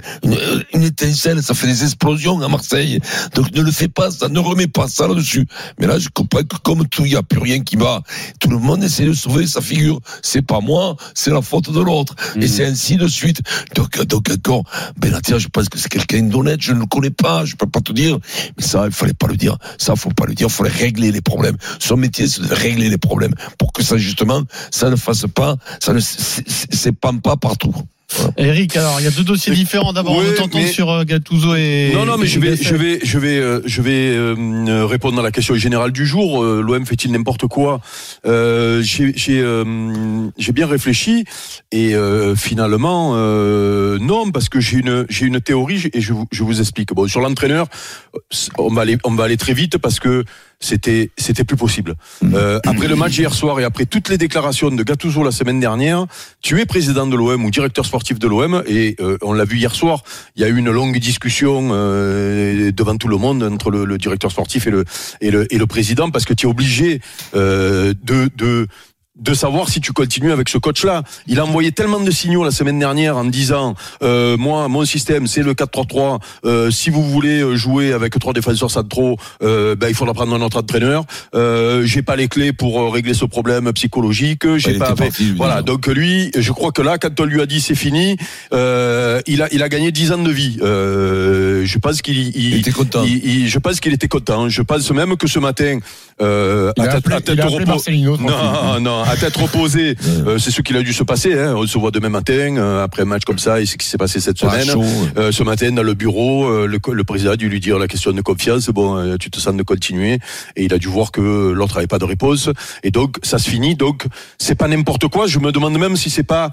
une 0.74 0.82
étincelle, 0.82 1.42
ça 1.42 1.54
fait 1.54 1.66
des 1.66 1.82
explosions 1.84 2.40
à 2.42 2.48
Marseille. 2.48 3.00
Donc 3.34 3.52
ne 3.54 3.62
le 3.62 3.70
fais 3.70 3.88
pas, 3.88 4.10
ça 4.10 4.28
ne 4.28 4.38
remet 4.38 4.66
pas 4.66 4.88
ça 4.88 5.06
là-dessus. 5.08 5.46
Mais 5.78 5.86
là, 5.86 5.97
je 5.98 6.08
comprends 6.08 6.42
que 6.42 6.56
comme 6.62 6.86
tout, 6.88 7.04
il 7.04 7.10
n'y 7.10 7.16
a 7.16 7.22
plus 7.22 7.40
rien 7.40 7.60
qui 7.60 7.76
va. 7.76 8.02
Tout 8.40 8.48
le 8.48 8.58
monde 8.58 8.82
essaie 8.82 9.04
de 9.04 9.12
sauver 9.12 9.46
sa 9.46 9.60
figure. 9.60 10.00
C'est 10.22 10.42
pas 10.42 10.60
moi, 10.60 10.96
c'est 11.14 11.30
la 11.30 11.42
faute 11.42 11.70
de 11.70 11.80
l'autre. 11.80 12.14
Mhm. 12.36 12.42
Et 12.42 12.48
c'est 12.48 12.64
ainsi 12.64 12.96
de 12.96 13.08
suite. 13.08 13.40
Donc, 13.74 14.00
donc 14.06 14.30
encore, 14.30 14.64
Benatia, 14.96 15.38
je 15.38 15.48
pense 15.48 15.68
que 15.68 15.78
c'est 15.78 15.88
quelqu'un 15.88 16.22
d'honnête. 16.22 16.60
Je 16.60 16.72
ne 16.72 16.80
le 16.80 16.86
connais 16.86 17.10
pas, 17.10 17.44
je 17.44 17.56
peux 17.56 17.66
pas 17.66 17.80
te 17.80 17.92
dire. 17.92 18.18
Mais 18.56 18.64
ça, 18.64 18.86
il 18.86 18.92
fallait 18.92 19.14
pas 19.14 19.26
le 19.26 19.36
dire. 19.36 19.56
Ça, 19.78 19.96
faut 19.96 20.10
pas 20.10 20.26
le 20.26 20.34
dire. 20.34 20.48
Il 20.48 20.52
fallait 20.52 20.70
régler 20.70 21.12
les 21.12 21.20
problèmes. 21.20 21.56
Son 21.78 21.96
métier, 21.96 22.26
c'est 22.28 22.42
de 22.42 22.54
régler 22.54 22.88
les 22.88 22.98
problèmes 22.98 23.34
pour 23.58 23.72
que 23.72 23.82
ça, 23.82 23.96
justement, 23.96 24.42
ça 24.70 24.90
ne 24.90 24.96
fasse 24.96 25.26
pas, 25.34 25.56
ça 25.80 25.92
ne 25.92 26.00
s'épande 26.00 27.22
pas 27.22 27.36
partout. 27.36 27.74
Eric, 28.38 28.74
alors 28.76 29.00
il 29.00 29.04
y 29.04 29.06
a 29.06 29.10
deux 29.10 29.22
dossiers 29.24 29.52
différents. 29.52 29.92
D'abord, 29.92 30.16
Oui, 30.16 30.24
on 30.30 30.34
t'entend 30.34 30.58
mais- 30.58 30.66
sur 30.72 30.90
euh, 30.90 31.04
Gattuso 31.04 31.54
et. 31.54 31.90
Non, 31.92 32.06
non, 32.06 32.16
mais 32.16 32.26
je 32.26 32.40
vais, 32.40 32.56
je 32.56 32.74
vais, 32.74 33.00
je 33.02 33.18
vais, 33.18 33.36
euh, 33.38 33.60
je 33.66 33.82
vais 33.82 34.10
euh, 34.16 34.86
répondre 34.86 35.18
à 35.20 35.22
la 35.22 35.30
question 35.30 35.54
générale 35.56 35.92
du 35.92 36.06
jour. 36.06 36.42
Euh, 36.42 36.62
L'OM 36.62 36.86
fait-il 36.86 37.12
n'importe 37.12 37.46
quoi? 37.46 37.80
Euh, 38.26 38.80
J'ai, 38.82 39.12
j'ai, 39.14 39.40
euh, 39.40 39.64
j'ai 40.38 40.52
bien 40.52 40.66
réfléchi 40.66 41.24
et 41.70 41.94
euh, 41.94 42.34
finalement 42.34 43.12
euh, 43.14 43.98
non, 44.00 44.30
parce 44.30 44.48
que 44.48 44.58
j'ai 44.60 44.78
une, 44.78 45.04
j'ai 45.10 45.26
une 45.26 45.40
théorie 45.40 45.90
et 45.92 46.00
je 46.00 46.12
vous, 46.14 46.26
je 46.32 46.42
vous 46.44 46.60
explique. 46.60 46.94
Bon, 46.94 47.06
sur 47.06 47.20
l'entraîneur, 47.20 47.66
on 48.56 48.72
va 48.72 48.82
aller, 48.82 48.96
on 49.04 49.14
va 49.14 49.24
aller 49.24 49.36
très 49.36 49.52
vite 49.52 49.76
parce 49.76 50.00
que 50.00 50.24
c'était, 50.60 51.10
c'était 51.16 51.44
plus 51.44 51.56
possible. 51.56 51.94
Euh, 52.34 52.58
après 52.66 52.88
le 52.88 52.96
match 52.96 53.16
hier 53.16 53.32
soir 53.32 53.60
et 53.60 53.64
après 53.64 53.86
toutes 53.86 54.08
les 54.08 54.18
déclarations 54.18 54.70
de 54.70 54.82
Gattuso 54.82 55.22
la 55.22 55.30
semaine 55.30 55.60
dernière, 55.60 56.06
tu 56.42 56.60
es 56.60 56.66
président 56.66 57.06
de 57.06 57.16
l'OM 57.16 57.44
ou 57.44 57.50
directeur 57.50 57.86
sportif 57.86 58.18
de 58.18 58.26
l'OM 58.26 58.62
et 58.66 58.96
euh, 59.00 59.18
on 59.22 59.32
l'a 59.32 59.44
vu 59.44 59.56
hier 59.56 59.74
soir. 59.74 60.02
Il 60.34 60.42
y 60.42 60.44
a 60.44 60.48
eu 60.48 60.56
une 60.56 60.70
longue 60.70 60.98
discussion 60.98 61.70
euh, 61.72 62.72
devant 62.72 62.96
tout 62.96 63.08
le 63.08 63.18
monde 63.18 63.42
entre 63.42 63.70
le, 63.70 63.84
le 63.84 63.98
directeur 63.98 64.30
sportif 64.32 64.66
et 64.66 64.70
le 64.70 64.84
et 65.20 65.30
le 65.30 65.52
et 65.52 65.58
le 65.58 65.66
président 65.66 66.10
parce 66.10 66.24
que 66.24 66.34
tu 66.34 66.46
es 66.46 66.50
obligé 66.50 67.00
euh, 67.34 67.94
de 68.02 68.28
de 68.36 68.66
de 69.18 69.34
savoir 69.34 69.68
si 69.68 69.80
tu 69.80 69.92
continues 69.92 70.32
avec 70.32 70.48
ce 70.48 70.58
coach-là. 70.58 71.02
Il 71.26 71.40
a 71.40 71.44
envoyé 71.44 71.72
tellement 71.72 72.00
de 72.00 72.10
signaux 72.10 72.44
la 72.44 72.50
semaine 72.50 72.78
dernière 72.78 73.16
en 73.16 73.24
disant 73.24 73.74
euh, 74.02 74.36
moi 74.36 74.68
mon 74.68 74.84
système 74.84 75.26
c'est 75.26 75.42
le 75.42 75.54
4-3-3. 75.54 76.20
Euh, 76.44 76.70
si 76.70 76.90
vous 76.90 77.02
voulez 77.02 77.56
jouer 77.56 77.92
avec 77.92 78.16
trois 78.18 78.32
défenseurs 78.32 78.70
centraux, 78.70 79.16
euh, 79.42 79.74
ben 79.74 79.88
il 79.88 79.94
faudra 79.94 80.14
prendre 80.14 80.34
un 80.34 80.40
autre 80.40 80.58
entraîneur. 80.58 81.04
Euh, 81.34 81.84
j'ai 81.84 82.02
pas 82.02 82.16
les 82.16 82.28
clés 82.28 82.52
pour 82.52 82.80
euh, 82.80 82.88
régler 82.90 83.14
ce 83.14 83.24
problème 83.24 83.72
psychologique. 83.72 84.42
J'ai 84.56 84.74
pas. 84.78 84.94
parti, 84.94 85.32
voilà. 85.36 85.62
Donc 85.62 85.86
lui, 85.88 86.30
je 86.36 86.52
crois 86.52 86.70
que 86.72 86.82
là, 86.82 86.98
quand 86.98 87.18
on 87.20 87.24
lui 87.24 87.40
a 87.40 87.46
dit 87.46 87.60
c'est 87.60 87.74
fini, 87.74 88.16
euh, 88.52 89.20
il 89.26 89.42
a 89.42 89.48
il 89.52 89.62
a 89.62 89.68
gagné 89.68 89.90
10 89.92 90.12
ans 90.12 90.18
de 90.22 90.30
vie. 90.30 90.58
Euh, 90.62 91.64
je 91.64 91.78
pense 91.78 92.02
qu'il 92.02 92.18
il, 92.18 92.36
Il 92.36 92.54
était 92.60 92.70
content. 92.70 93.02
il- 93.04 93.24
il- 93.24 93.48
je 93.48 93.58
pense 93.58 93.80
qu'il 93.80 93.92
était 93.92 94.08
content. 94.08 94.48
Je 94.48 94.62
pense 94.62 94.90
même 94.92 95.16
que 95.16 95.26
ce 95.26 95.38
matin, 95.38 95.78
euh, 96.20 96.72
Il 96.76 96.82
à 96.84 96.92
a 96.92 96.96
appelé, 96.96 97.16
il 97.26 97.40
a 97.40 97.44
appelé 97.44 97.56
repos- 97.58 97.66
Marcelino. 97.66 98.16
non, 98.18 98.80
non, 98.80 99.02
à 99.08 99.16
tête 99.16 99.36
reposée, 99.36 99.96
euh, 100.26 100.38
c'est 100.38 100.50
ce 100.50 100.60
qu'il 100.60 100.76
a 100.76 100.82
dû 100.82 100.92
se 100.92 101.02
passer. 101.02 101.32
Hein. 101.38 101.54
On 101.56 101.66
se 101.66 101.78
voit 101.78 101.90
demain 101.90 102.10
matin, 102.10 102.56
euh, 102.56 102.84
après 102.84 103.02
un 103.02 103.06
match 103.06 103.24
comme 103.24 103.38
ça, 103.38 103.60
et 103.60 103.66
c'est 103.66 103.72
ce 103.72 103.78
qui 103.78 103.86
s'est 103.86 103.96
passé 103.98 104.20
cette 104.20 104.38
semaine. 104.38 104.66
chaud. 104.66 104.84
Euh, 105.16 105.32
ce 105.32 105.42
matin, 105.42 105.72
dans 105.72 105.82
le 105.82 105.94
bureau, 105.94 106.46
euh, 106.46 106.66
le, 106.66 106.78
le 106.92 107.04
président 107.04 107.32
a 107.32 107.36
dû 107.36 107.48
lui 107.48 107.60
dire 107.60 107.78
la 107.78 107.88
question 107.88 108.12
de 108.12 108.20
confiance. 108.20 108.68
Bon, 108.68 108.96
euh, 108.96 109.16
tu 109.18 109.30
te 109.30 109.40
sens 109.40 109.54
de 109.56 109.62
continuer, 109.62 110.18
et 110.56 110.64
il 110.64 110.74
a 110.74 110.78
dû 110.78 110.88
voir 110.88 111.10
que 111.10 111.20
l'autre 111.52 111.76
n'avait 111.76 111.86
pas 111.86 111.98
de 111.98 112.04
réponse, 112.04 112.50
et 112.82 112.90
donc 112.90 113.16
ça 113.22 113.38
se 113.38 113.48
finit. 113.48 113.74
Donc 113.76 114.04
c'est 114.38 114.54
pas 114.54 114.68
n'importe 114.68 115.08
quoi. 115.08 115.26
Je 115.26 115.38
me 115.38 115.52
demande 115.52 115.78
même 115.78 115.96
si 115.96 116.10
c'est 116.10 116.22
pas 116.22 116.52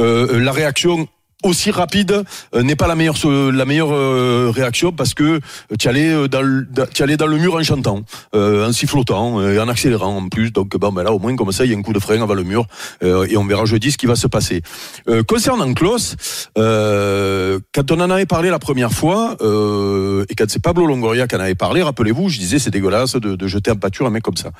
euh, 0.00 0.38
la 0.40 0.52
réaction 0.52 1.08
aussi 1.44 1.70
rapide 1.70 2.24
euh, 2.54 2.62
n'est 2.62 2.76
pas 2.76 2.88
la 2.88 2.94
meilleure 2.94 3.16
la 3.24 3.64
meilleure 3.64 3.92
euh, 3.92 4.50
réaction 4.54 4.92
parce 4.92 5.14
que 5.14 5.40
tu 5.78 5.88
allais 5.88 6.12
euh, 6.12 6.28
dans 6.28 6.42
le 6.42 6.66
allais 7.00 7.16
dans 7.16 7.26
le 7.26 7.36
mur 7.36 7.54
en 7.54 7.62
chantant 7.62 8.00
euh, 8.34 8.66
en 8.68 8.72
sifflotant 8.72 9.40
euh, 9.40 9.54
et 9.54 9.60
en 9.60 9.68
accélérant 9.68 10.16
en 10.16 10.28
plus. 10.28 10.50
Donc 10.50 10.76
bon 10.76 10.92
ben 10.92 11.02
là 11.02 11.12
au 11.12 11.18
moins 11.18 11.36
comme 11.36 11.52
ça 11.52 11.64
il 11.64 11.72
y 11.72 11.74
a 11.74 11.78
un 11.78 11.82
coup 11.82 11.92
de 11.92 11.98
frein 11.98 12.20
avant 12.22 12.34
le 12.34 12.44
mur 12.44 12.66
euh, 13.02 13.26
et 13.28 13.36
on 13.36 13.44
verra 13.44 13.64
jeudi 13.64 13.92
ce 13.92 13.98
qui 13.98 14.06
va 14.06 14.16
se 14.16 14.26
passer. 14.26 14.62
Euh, 15.08 15.22
concernant 15.22 15.72
Klaus 15.74 16.16
euh, 16.58 17.60
quand 17.72 17.90
on 17.92 18.00
en 18.00 18.10
avait 18.10 18.26
parlé 18.26 18.50
la 18.50 18.58
première 18.58 18.92
fois 18.92 19.36
euh, 19.42 20.24
et 20.28 20.34
quand 20.34 20.46
c'est 20.48 20.62
Pablo 20.62 20.86
Longoria 20.86 21.26
qui 21.26 21.36
en 21.36 21.40
avait 21.40 21.54
parlé 21.54 21.82
rappelez-vous 21.82 22.28
je 22.28 22.38
disais 22.38 22.58
c'est 22.58 22.70
dégueulasse 22.70 23.16
de, 23.16 23.36
de 23.36 23.46
jeter 23.46 23.70
en 23.70 23.76
pâture 23.76 24.06
un 24.06 24.10
mec 24.10 24.22
comme 24.22 24.36
ça. 24.36 24.50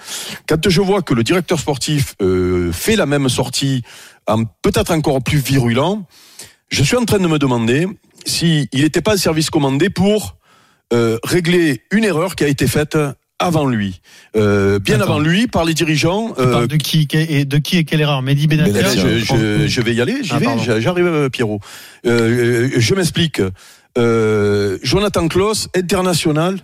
Quand 0.47 0.69
je 0.69 0.81
vois 0.81 1.03
que 1.03 1.15
le 1.15 1.23
directeur 1.23 1.59
sportif 1.59 2.15
euh, 2.21 2.73
fait 2.73 2.97
la 2.97 3.07
même 3.07 3.29
sortie 3.29 3.83
peut-être 4.63 4.93
encore 4.93 5.23
plus 5.23 5.39
virulent 5.39 6.07
je 6.71 6.83
suis 6.83 6.97
en 6.97 7.05
train 7.05 7.19
de 7.19 7.27
me 7.29 7.39
demander 7.39 7.87
si 8.27 8.69
il 8.73 8.83
n'était 8.83 9.03
pas 9.03 9.15
un 9.15 9.19
service 9.19 9.51
commandé 9.51 9.91
pour 9.91 10.37
euh, 10.93 11.19
régler 11.25 11.83
une 11.91 12.05
erreur 12.05 12.37
qui 12.37 12.45
a 12.45 12.49
été 12.49 12.67
faite 12.67 12.97
avant 13.41 13.67
lui, 13.67 14.01
euh, 14.37 14.79
bien 14.79 14.95
Attends. 14.97 15.05
avant 15.15 15.19
lui, 15.19 15.49
par 15.49 15.65
les 15.65 15.75
dirigeants. 15.75 16.29
Parles 16.35 16.69
de 16.69 16.77
qui 16.77 17.07
et 17.13 17.45
de 17.45 17.59
qui 17.59 17.79
et 17.79 17.85
quelle 17.85 18.01
erreur 18.01 18.23
Mehdi 18.23 18.45
Eh 18.45 18.57
ben, 18.57 18.65
Benatia 18.73 19.03
je, 19.03 19.19
je- 19.19 19.67
je 19.67 19.81
vais 19.81 19.93
y 19.95 20.01
aller, 20.01 20.19
j'y 20.23 20.31
Ah, 20.33 20.39
vais, 20.39 20.81
j'arrive, 20.81 21.07
euh, 21.07 21.29
Pierrot. 21.29 21.61
Euh, 22.07 22.69
euh, 22.69 22.71
je 22.79 22.95
m'explique. 22.95 23.41
Euh, 23.99 24.79
Jonathan 24.83 25.27
Klaus, 25.29 25.69
international, 25.75 26.59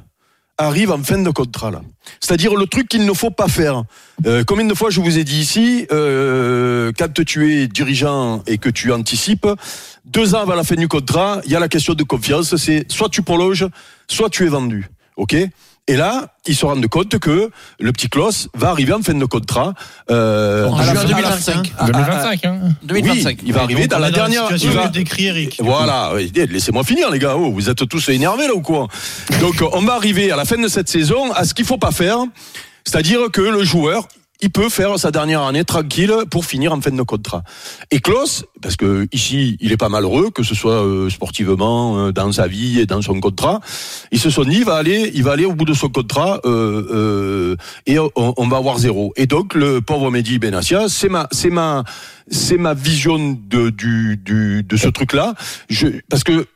arrive 0.58 0.90
en 0.92 1.02
fin 1.02 1.18
de 1.18 1.30
contrat 1.30 1.70
là. 1.70 1.80
C'est-à-dire 2.20 2.54
le 2.54 2.66
truc 2.66 2.86
qu'il 2.88 3.04
ne 3.04 3.12
faut 3.12 3.30
pas 3.30 3.48
faire. 3.48 3.82
Euh, 4.26 4.44
combien 4.46 4.64
de 4.66 4.74
fois 4.74 4.90
je 4.90 5.00
vous 5.00 5.18
ai 5.18 5.24
dit 5.24 5.40
ici, 5.40 5.86
euh, 6.90 6.92
quand 6.96 7.24
tu 7.24 7.54
es 7.62 7.68
dirigeant 7.68 8.42
et 8.46 8.58
que 8.58 8.68
tu 8.68 8.92
anticipes, 8.92 9.46
deux 10.04 10.34
ans 10.34 10.40
avant 10.40 10.54
la 10.54 10.64
fin 10.64 10.74
du 10.76 10.88
contrat, 10.88 11.40
il 11.46 11.52
y 11.52 11.56
a 11.56 11.60
la 11.60 11.68
question 11.68 11.94
de 11.94 12.02
confiance. 12.02 12.56
C'est 12.56 12.90
soit 12.90 13.08
tu 13.08 13.22
prolonges, 13.22 13.66
soit 14.08 14.28
tu 14.30 14.44
es 14.44 14.48
vendu. 14.48 14.88
Ok? 15.16 15.34
Et 15.88 15.96
là, 15.96 16.36
ils 16.46 16.54
se 16.54 16.64
rendent 16.64 16.86
compte 16.86 17.18
que 17.18 17.50
le 17.80 17.92
petit 17.92 18.08
Klaus 18.08 18.48
va 18.54 18.68
arriver 18.70 18.92
en 18.92 19.02
fin 19.02 19.14
de 19.14 19.24
contrat. 19.24 19.74
Euh, 20.10 20.68
En 20.68 20.76
la 20.78 20.84
juin 20.84 20.94
fin- 20.94 21.08
2025. 21.08 21.72
Ah, 21.78 21.86
2025, 21.86 22.44
hein. 22.44 22.58
2025. 22.84 23.38
oui, 23.40 23.44
il 23.46 23.52
va 23.52 23.62
arriver 23.62 23.86
dans 23.88 23.98
la 23.98 24.10
dernière. 24.12 24.42
situation 24.42 24.70
il 24.70 24.76
va- 24.76 24.86
que 24.88 24.92
décrit 24.92 25.26
Eric. 25.26 25.56
Voilà, 25.60 26.12
oui, 26.14 26.30
laissez-moi 26.34 26.84
finir 26.84 27.10
les 27.10 27.18
gars. 27.18 27.34
Oh, 27.36 27.50
vous 27.50 27.68
êtes 27.68 27.88
tous 27.88 28.08
énervés 28.10 28.46
là 28.46 28.54
ou 28.54 28.60
quoi? 28.60 28.86
Donc 29.40 29.64
on 29.72 29.80
va 29.82 29.94
arriver 29.94 30.30
à 30.30 30.36
la 30.36 30.44
fin 30.44 30.58
de 30.58 30.68
cette 30.68 30.88
saison 30.88 31.32
à 31.32 31.44
ce 31.44 31.54
qu'il 31.54 31.64
faut 31.64 31.78
pas 31.78 31.90
faire, 31.92 32.18
c'est-à-dire 32.84 33.20
que 33.32 33.40
le 33.40 33.64
joueur 33.64 34.06
il 34.42 34.50
peut 34.50 34.68
faire 34.68 34.98
sa 34.98 35.10
dernière 35.10 35.42
année 35.42 35.64
tranquille 35.64 36.14
pour 36.30 36.44
finir 36.44 36.72
en 36.72 36.80
fin 36.80 36.90
de 36.90 37.02
contrat. 37.02 37.42
Et 37.90 38.00
Klaus, 38.00 38.44
parce 38.62 38.76
que 38.76 39.06
ici 39.12 39.56
il 39.60 39.72
est 39.72 39.76
pas 39.76 39.88
malheureux, 39.88 40.30
que 40.30 40.42
ce 40.42 40.54
soit 40.54 40.84
euh, 40.84 41.10
sportivement, 41.10 41.98
euh, 41.98 42.12
dans 42.12 42.32
sa 42.32 42.46
vie 42.46 42.80
et 42.80 42.86
dans 42.86 43.02
son 43.02 43.20
contrat, 43.20 43.60
ils 44.12 44.18
se 44.20 44.30
sont 44.30 44.44
dit 44.44 44.58
il 44.58 44.64
va 44.64 44.76
aller, 44.76 45.10
il 45.14 45.22
va 45.22 45.32
aller 45.32 45.44
au 45.44 45.54
bout 45.54 45.64
de 45.64 45.74
son 45.74 45.88
contrat 45.88 46.40
euh, 46.44 46.86
euh, 46.92 47.56
et 47.86 47.98
on, 47.98 48.10
on 48.16 48.48
va 48.48 48.56
avoir 48.56 48.78
zéro. 48.78 49.12
Et 49.16 49.26
donc 49.26 49.54
le 49.54 49.80
pauvre 49.80 50.10
Mehdi 50.10 50.38
Benassia, 50.38 50.88
c'est 50.88 51.08
ma, 51.08 51.28
c'est 51.32 51.50
ma, 51.50 51.84
c'est 52.28 52.58
ma 52.58 52.74
vision 52.74 53.38
de 53.48 53.70
du, 53.70 54.16
du 54.16 54.62
de 54.62 54.76
ce 54.76 54.88
truc-là. 54.88 55.34
Je, 55.68 55.88
parce 56.08 56.24
que 56.24 56.46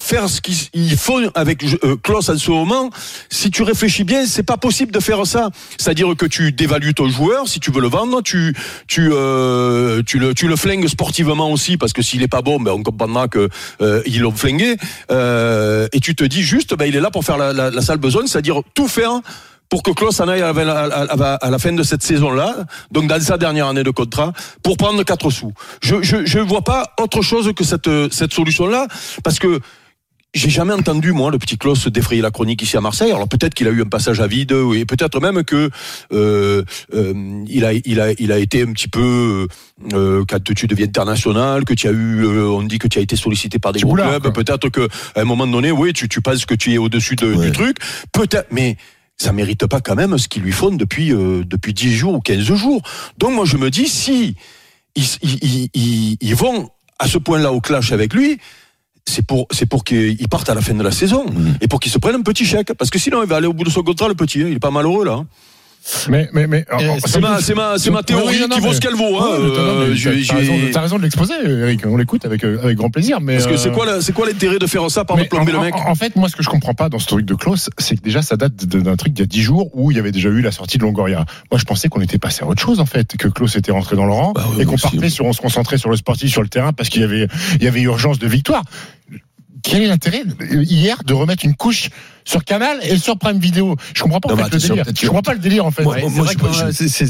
faire 0.00 0.28
ce 0.28 0.40
qu'il 0.40 0.96
faut 0.96 1.18
avec 1.34 1.64
euh, 1.64 1.96
Klaus 2.02 2.28
en 2.28 2.38
ce 2.38 2.50
moment, 2.50 2.88
si 3.30 3.50
tu 3.50 3.62
réfléchis 3.62 4.04
bien, 4.04 4.26
c'est 4.26 4.44
pas 4.44 4.56
possible 4.56 4.92
de 4.92 5.00
faire 5.00 5.26
ça. 5.26 5.50
C'est-à-dire 5.76 6.14
que 6.16 6.24
tu 6.26 6.52
dévalues 6.52 6.94
ton 6.94 7.08
joueur, 7.08 7.48
si 7.48 7.58
tu 7.58 7.70
veux 7.72 7.80
le 7.80 7.88
vendre, 7.88 8.22
tu 8.22 8.54
tu 8.86 9.10
euh, 9.12 10.02
tu 10.06 10.18
le 10.18 10.34
tu 10.34 10.46
le 10.46 10.54
flingues 10.56 10.86
sportivement 10.86 11.50
aussi 11.50 11.76
parce 11.76 11.92
que 11.92 12.02
s'il 12.02 12.22
est 12.22 12.28
pas 12.28 12.42
bon, 12.42 12.60
ben 12.60 12.72
on 12.72 12.82
comprendra 12.82 13.26
que 13.28 13.48
euh, 13.82 14.02
ils 14.06 14.20
l'ont 14.20 14.30
flingué. 14.32 14.76
Euh, 15.10 15.88
et 15.92 16.00
tu 16.00 16.14
te 16.14 16.24
dis 16.24 16.42
juste, 16.42 16.74
ben 16.76 16.86
il 16.86 16.94
est 16.94 17.00
là 17.00 17.10
pour 17.10 17.24
faire 17.24 17.36
la, 17.36 17.52
la, 17.52 17.70
la 17.70 17.80
sale 17.82 17.98
besogne, 17.98 18.26
c'est-à-dire 18.28 18.60
tout 18.74 18.88
faire 18.88 19.20
pour 19.68 19.82
que 19.82 19.90
Klaus 19.90 20.18
en 20.20 20.28
aille 20.28 20.40
à 20.40 20.52
la, 20.52 20.78
à 20.84 21.16
la- 21.16 21.34
à 21.34 21.50
la 21.50 21.58
fin 21.58 21.72
de 21.72 21.82
cette 21.82 22.02
saison-là, 22.02 22.56
donc 22.90 23.06
dans 23.06 23.20
sa 23.20 23.36
dernière 23.36 23.66
année 23.66 23.82
de 23.82 23.90
contrat, 23.90 24.32
pour 24.62 24.78
prendre 24.78 25.02
4 25.02 25.28
sous. 25.28 25.52
Je 25.82 25.96
je 26.02 26.24
je 26.24 26.38
vois 26.38 26.62
pas 26.62 26.94
autre 27.00 27.20
chose 27.20 27.52
que 27.54 27.64
cette 27.64 27.90
cette 28.10 28.32
solution-là, 28.32 28.86
parce 29.24 29.38
que 29.38 29.60
j'ai 30.34 30.50
jamais 30.50 30.74
entendu 30.74 31.12
moi 31.12 31.30
le 31.30 31.38
petit 31.38 31.56
Klaus 31.56 31.88
défrayer 31.88 32.20
la 32.20 32.30
chronique 32.30 32.60
ici 32.62 32.76
à 32.76 32.80
Marseille. 32.80 33.10
Alors 33.12 33.28
peut-être 33.28 33.54
qu'il 33.54 33.66
a 33.66 33.70
eu 33.70 33.80
un 33.82 33.86
passage 33.88 34.20
à 34.20 34.26
vide, 34.26 34.52
et 34.74 34.84
peut-être 34.84 35.20
même 35.20 35.42
que 35.42 35.70
euh, 36.12 36.62
euh, 36.94 37.44
il 37.48 37.64
a 37.64 37.72
il 37.72 38.00
a 38.00 38.12
il 38.18 38.30
a 38.32 38.38
été 38.38 38.62
un 38.62 38.72
petit 38.72 38.88
peu 38.88 39.48
euh, 39.94 40.24
quand 40.28 40.42
tu 40.54 40.66
deviens 40.66 40.86
international, 40.86 41.64
que 41.64 41.72
tu 41.74 41.88
as 41.88 41.92
eu, 41.92 42.24
euh, 42.26 42.48
on 42.50 42.62
dit 42.62 42.78
que 42.78 42.88
tu 42.88 42.98
as 42.98 43.02
été 43.02 43.16
sollicité 43.16 43.58
par 43.58 43.72
des 43.72 43.80
gros 43.80 43.94
clubs. 43.94 44.32
Peut-être 44.34 44.68
que 44.68 44.88
à 45.16 45.20
un 45.20 45.24
moment 45.24 45.46
donné, 45.46 45.70
oui, 45.72 45.92
tu 45.94 46.08
tu 46.08 46.20
penses 46.20 46.44
que 46.44 46.54
tu 46.54 46.72
es 46.74 46.78
au-dessus 46.78 47.16
de- 47.16 47.32
Ouais. 47.34 47.46
du 47.46 47.52
truc. 47.52 47.78
Peut-être, 48.12 48.48
mais 48.52 48.76
ça 49.16 49.32
mérite 49.32 49.66
pas 49.66 49.80
quand 49.80 49.94
même 49.96 50.16
ce 50.18 50.28
qu'ils 50.28 50.42
lui 50.42 50.52
font 50.52 50.70
depuis 50.70 51.12
euh, 51.12 51.42
depuis 51.44 51.72
10 51.72 51.94
jours 51.96 52.14
ou 52.14 52.20
15 52.20 52.44
jours. 52.54 52.82
Donc 53.18 53.32
moi 53.32 53.44
je 53.46 53.56
me 53.56 53.70
dis 53.70 53.88
si 53.88 54.36
ils, 54.94 55.04
ils- 55.22 55.68
ils- 55.74 56.16
ils 56.20 56.34
vont 56.36 56.68
à 56.98 57.08
ce 57.08 57.16
point-là 57.18 57.52
au 57.52 57.60
clash 57.60 57.92
avec 57.92 58.12
lui, 58.14 58.38
c'est 59.08 59.26
pour 59.26 59.46
c'est 59.50 59.66
pour 59.66 59.84
qu'il 59.84 60.28
parte 60.28 60.48
à 60.50 60.54
la 60.54 60.60
fin 60.60 60.74
de 60.74 60.82
la 60.82 60.90
saison 60.90 61.24
Mm. 61.28 61.54
et 61.60 61.68
pour 61.68 61.80
qu'il 61.80 61.90
se 61.90 61.98
prenne 61.98 62.14
un 62.14 62.22
petit 62.22 62.44
chèque 62.44 62.72
parce 62.74 62.90
que 62.90 62.98
sinon 62.98 63.22
il 63.22 63.28
va 63.28 63.36
aller 63.36 63.46
au 63.46 63.52
bout 63.52 63.64
de 63.64 63.70
son 63.70 63.82
contrat 63.82 64.08
le 64.08 64.14
petit, 64.14 64.42
hein. 64.42 64.46
il 64.48 64.54
est 64.56 64.60
pas 64.60 64.70
malheureux 64.70 65.04
là. 65.04 65.24
Mais, 66.08 66.28
mais, 66.32 66.46
mais. 66.46 66.64
alors, 66.68 66.96
Euh, 66.96 66.98
ça 67.00 67.08
C'est 67.08 67.20
ma 67.20 67.30
ma 67.54 67.78
c'est 67.78 67.90
ma 67.90 68.02
théorie 68.02 68.40
non, 68.40 68.48
non, 68.48 68.56
qui 68.56 68.60
vaut 68.62 68.72
ce 68.72 68.80
qu'elle 68.80 68.94
vaut. 68.94 69.18
Hein. 69.18 69.28
T'as- 69.54 69.60
Euh, 69.60 69.94
raison- 70.80 70.98
de 70.98 71.02
l'exposer, 71.02 71.34
Eric. 71.44 71.80
On 71.86 71.96
l'écoute 71.96 72.24
avec, 72.24 72.44
euh, 72.44 72.58
avec 72.62 72.76
grand 72.76 72.90
plaisir. 72.90 73.20
Mais 73.20 73.34
Parce 73.34 73.46
que 73.46 73.52
euh, 73.54 73.56
c'est 73.56 73.70
quoi 73.72 74.00
c'est 74.02 74.12
quoi 74.12 74.26
l'intérêt 74.26 74.58
de 74.58 74.66
faire 74.66 74.90
ça 74.90 75.04
par 75.04 75.16
plomber 75.16 75.52
en, 75.52 75.60
le 75.60 75.64
mec? 75.66 75.74
en- 75.74 75.90
en 75.90 75.94
fait, 75.94 76.14
moi, 76.16 76.28
ce 76.28 76.36
que 76.36 76.42
je 76.42 76.48
comprends 76.48 76.74
pas 76.74 76.88
dans 76.88 76.98
ce 76.98 77.06
truc 77.06 77.24
de 77.24 77.34
Klaus, 77.34 77.70
c'est 77.78 77.96
que 77.96 78.02
déjà, 78.02 78.22
ça 78.22 78.36
date 78.36 78.54
d'un 78.66 78.96
truc 78.96 79.12
d'il 79.12 79.22
y 79.22 79.24
a 79.24 79.26
10 79.26 79.42
jours 79.42 79.70
où 79.74 79.90
il 79.90 79.96
y 79.96 80.00
avait 80.00 80.12
déjà 80.12 80.28
eu 80.28 80.40
la 80.42 80.52
sortie 80.52 80.78
de 80.78 80.82
Longoria. 80.82 81.24
Moi, 81.50 81.58
je 81.58 81.64
pensais 81.64 81.88
qu'on 81.88 82.00
était 82.00 82.18
passé 82.18 82.42
à 82.42 82.46
autre 82.46 82.60
chose, 82.62 82.80
en 82.80 82.86
fait, 82.86 83.16
que 83.16 83.28
Klaus 83.28 83.56
était 83.56 83.72
rentré 83.72 83.96
dans 83.96 84.06
le 84.06 84.12
rang 84.12 84.32
Bah 84.34 84.44
oui, 84.54 84.62
et 84.62 84.64
qu'on 84.66 84.74
aussi, 84.74 84.82
partait 84.82 84.98
oui. 84.98 85.10
sur, 85.10 85.24
on 85.24 85.32
se 85.32 85.40
concentrait 85.40 85.78
sur 85.78 85.90
le 85.90 85.96
sportif, 85.96 86.30
sur 86.30 86.42
le 86.42 86.48
terrain, 86.48 86.72
parce 86.72 86.88
qu'il 86.90 87.00
y 87.02 87.04
avait, 87.04 87.28
il 87.56 87.64
y 87.64 87.68
avait 87.68 87.80
urgence 87.80 88.18
de 88.18 88.26
victoire. 88.26 88.62
Quel 89.62 89.82
est 89.82 89.86
l'intérêt 89.88 90.22
euh, 90.52 90.62
hier 90.62 91.02
de 91.04 91.12
remettre 91.14 91.44
une 91.44 91.54
couche 91.54 91.90
sur 92.28 92.44
Canal 92.44 92.78
et 92.82 92.98
sur 92.98 93.16
Prime 93.16 93.38
Vidéo 93.38 93.74
Je 93.94 94.02
comprends 94.02 94.20
pas 94.20 94.28
en 94.28 94.36
Non, 94.36 94.44
fait, 94.44 94.50
le 94.50 94.56
attention, 94.56 94.74
délire. 94.74 94.92
Je 95.00 95.06
comprends 95.06 95.22
pas 95.22 95.32
le 95.32 95.38
délire 95.38 95.64
en 95.66 95.70
fait. 95.70 95.82
Moi, 95.82 95.94
Ouais, 95.94 96.02
moi, 96.10 96.26
je- 96.30 96.36
pense 96.38 96.60
que 96.60 96.72
c'est 96.88 97.06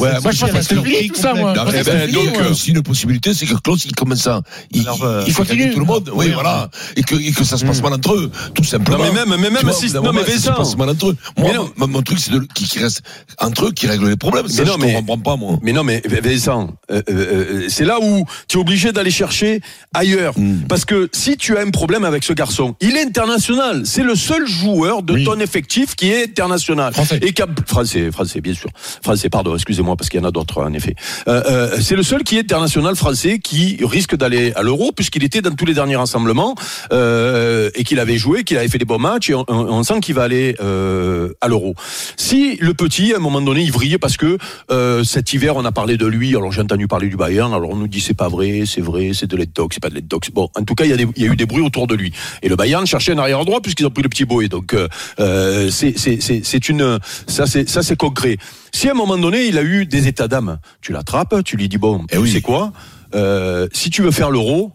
tout 1.08 1.14
ça, 1.20 1.34
moi. 1.34 1.54
Non, 1.54 1.64
ben, 1.64 1.84
fini, 1.84 2.12
donc, 2.12 2.32
moi. 2.34 2.42
euh, 2.50 2.54
si 2.54 2.70
une 2.70 2.82
possibilité, 2.82 3.34
c'est 3.34 3.46
que 3.46 3.54
Klaus, 3.56 3.84
il 3.84 3.94
commence 3.96 4.26
à, 4.28 4.42
il, 4.70 4.82
Alors, 4.82 5.02
euh, 5.04 5.22
il, 5.26 5.30
il 5.30 5.34
continue. 5.34 5.72
tout 5.72 5.80
le 5.80 5.86
monde, 5.86 6.10
oui, 6.14 6.26
Oui, 6.26 6.32
voilà, 6.34 6.70
et 6.96 7.02
que, 7.02 7.16
et 7.16 7.32
que 7.32 7.42
ça 7.44 7.56
se 7.56 7.64
passe 7.64 7.80
Mm. 7.80 7.82
mal 7.84 7.92
entre 7.94 8.14
eux, 8.14 8.30
tout 8.54 8.62
simplement. 8.64 8.98
Non 8.98 9.04
mais 9.12 9.24
même 9.26 9.40
mais 9.40 9.50
même 9.50 9.72
si 9.72 9.92
non 9.92 10.12
mais 10.12 10.24
ça 10.24 10.38
se 10.38 10.50
passe 10.50 10.76
mal 10.76 10.90
entre 10.90 11.08
eux. 11.08 11.16
Moi, 11.36 11.52
mon, 11.88 12.02
truc, 12.02 12.18
c'est 12.20 12.30
qui, 12.54 12.78
reste 12.78 13.02
entre 13.40 13.66
eux, 13.66 13.72
qui 13.72 13.86
règle 13.88 14.08
les 14.08 14.16
problèmes. 14.16 14.46
Ça, 14.48 14.62
Mais 14.62 14.66
je 14.66 14.72
non, 14.72 14.78
mais- 14.78 14.92
comprends 14.94 15.18
pas, 15.18 15.36
moi. 15.36 15.58
Mais 15.62 15.72
non, 15.72 15.82
mais 15.84 16.00
Vincent, 16.22 16.70
euh, 16.92 17.02
euh, 17.10 17.12
euh, 17.12 17.66
c'est 17.68 17.84
là 17.84 17.98
où 18.00 18.24
tu 18.46 18.58
es 18.58 18.60
obligé 18.60 18.92
d'aller 18.92 19.10
chercher 19.10 19.60
ailleurs. 19.94 20.38
Mm. 20.38 20.62
Parce 20.68 20.84
que 20.84 21.08
si 21.12 21.36
tu 21.36 21.56
as 21.56 21.60
un 21.60 21.70
problème 21.70 22.04
avec 22.04 22.22
ce 22.24 22.32
garçon, 22.32 22.76
il 22.80 22.96
est 22.96 23.02
international. 23.06 23.82
C'est 23.84 24.02
le 24.04 24.14
seul 24.14 24.46
joueur 24.46 25.02
de 25.08 25.14
Oui. 25.14 25.24
ton 25.24 25.40
effectif 25.40 25.96
qui 25.96 26.10
est 26.10 26.24
international. 26.24 26.92
Français. 26.92 27.18
Et 27.22 27.32
qui 27.32 27.42
a- 27.42 27.46
français, 27.66 28.10
français, 28.12 28.40
bien 28.40 28.54
sûr. 28.54 28.68
Français, 29.02 29.28
pardon, 29.30 29.54
excusez-moi, 29.54 29.96
parce 29.96 30.08
qu'il 30.10 30.20
y 30.20 30.22
en 30.22 30.26
a 30.28 30.30
d'autres, 30.30 30.62
en 30.62 30.72
effet. 30.74 30.94
Euh, 31.26 31.42
euh, 31.50 31.76
c'est 31.80 31.96
le 31.96 32.02
seul 32.02 32.22
qui 32.22 32.36
est 32.36 32.40
international 32.52 32.94
français 32.94 33.38
qui 33.38 33.78
risque 33.82 34.14
d'aller 34.16 34.52
à 34.54 34.62
l'Euro, 34.62 34.92
puisqu'il 34.92 35.24
était 35.24 35.40
dans 35.40 35.54
tous 35.54 35.64
les 35.64 35.74
derniers 35.74 35.96
rassemblements 35.96 36.54
euh, 36.92 37.70
et 37.74 37.84
qu'il 37.84 37.98
avait 37.98 38.18
joué, 38.18 38.44
qu'il 38.44 38.56
avait 38.58 38.68
fait 38.68 38.78
des 38.78 38.84
bons 38.84 38.98
matchs, 38.98 39.30
et 39.30 39.34
on, 39.34 39.44
on 39.48 39.82
sent 39.82 40.00
qu'il 40.00 40.14
va 40.14 40.24
aller 40.24 40.54
euh, 40.60 41.32
à 41.40 41.48
l'Euro. 41.48 41.74
Si 42.16 42.56
le 42.60 42.74
petit, 42.74 43.12
à 43.14 43.16
un 43.16 43.20
moment 43.20 43.40
donné, 43.40 43.62
il 43.62 43.72
vrille 43.72 43.98
parce 43.98 44.16
que 44.16 44.38
euh, 44.70 45.04
cet 45.04 45.32
hiver, 45.32 45.56
on 45.56 45.64
a 45.64 45.72
parlé 45.72 45.96
de 45.96 46.06
lui, 46.06 46.36
alors 46.36 46.52
j'ai 46.52 46.60
entendu 46.60 46.86
parler 46.86 47.08
du 47.08 47.16
Bayern, 47.16 47.52
alors 47.54 47.70
on 47.70 47.76
nous 47.76 47.88
dit 47.88 48.00
c'est 48.00 48.14
pas 48.14 48.28
vrai, 48.28 48.64
c'est 48.66 48.80
vrai, 48.80 49.10
c'est 49.14 49.26
de 49.26 49.36
l'Eddox, 49.36 49.74
c'est 49.74 49.82
pas 49.82 49.90
de 49.90 49.94
l'Eddox. 49.94 50.30
Bon, 50.30 50.48
en 50.54 50.64
tout 50.64 50.74
cas, 50.74 50.84
il 50.84 50.90
y, 51.16 51.22
y 51.22 51.24
a 51.28 51.32
eu 51.32 51.36
des 51.36 51.46
bruits 51.46 51.64
autour 51.64 51.86
de 51.86 51.94
lui. 51.94 52.12
Et 52.42 52.48
le 52.48 52.56
Bayern 52.56 52.86
cherchait 52.86 53.12
un 53.12 53.18
arrière 53.18 53.44
droit 53.44 53.60
puisqu'ils 53.60 53.86
ont 53.86 53.90
pris 53.90 54.02
le 54.02 54.08
petit 54.08 54.24
Boé. 54.24 54.48
Donc, 54.48 54.74
euh, 54.74 54.88
euh, 55.20 55.70
c'est 55.70 56.68
une, 56.68 56.98
ça 57.26 57.46
c'est 57.46 57.68
ça 57.68 57.82
c'est 57.82 57.96
concret. 57.96 58.36
Si 58.72 58.88
à 58.88 58.92
un 58.92 58.94
moment 58.94 59.18
donné, 59.18 59.46
il 59.46 59.58
a 59.58 59.62
eu 59.62 59.86
des 59.86 60.08
états 60.08 60.28
d'âme, 60.28 60.58
tu 60.80 60.92
l'attrapes, 60.92 61.42
tu 61.44 61.56
lui 61.56 61.68
dis 61.68 61.78
bon, 61.78 62.04
Eh 62.10 62.16
tu 62.16 62.18
oui. 62.22 62.30
sais 62.30 62.40
quoi, 62.40 62.72
euh, 63.14 63.66
si 63.72 63.90
tu 63.90 64.02
veux 64.02 64.10
faire 64.10 64.30
l'euro, 64.30 64.72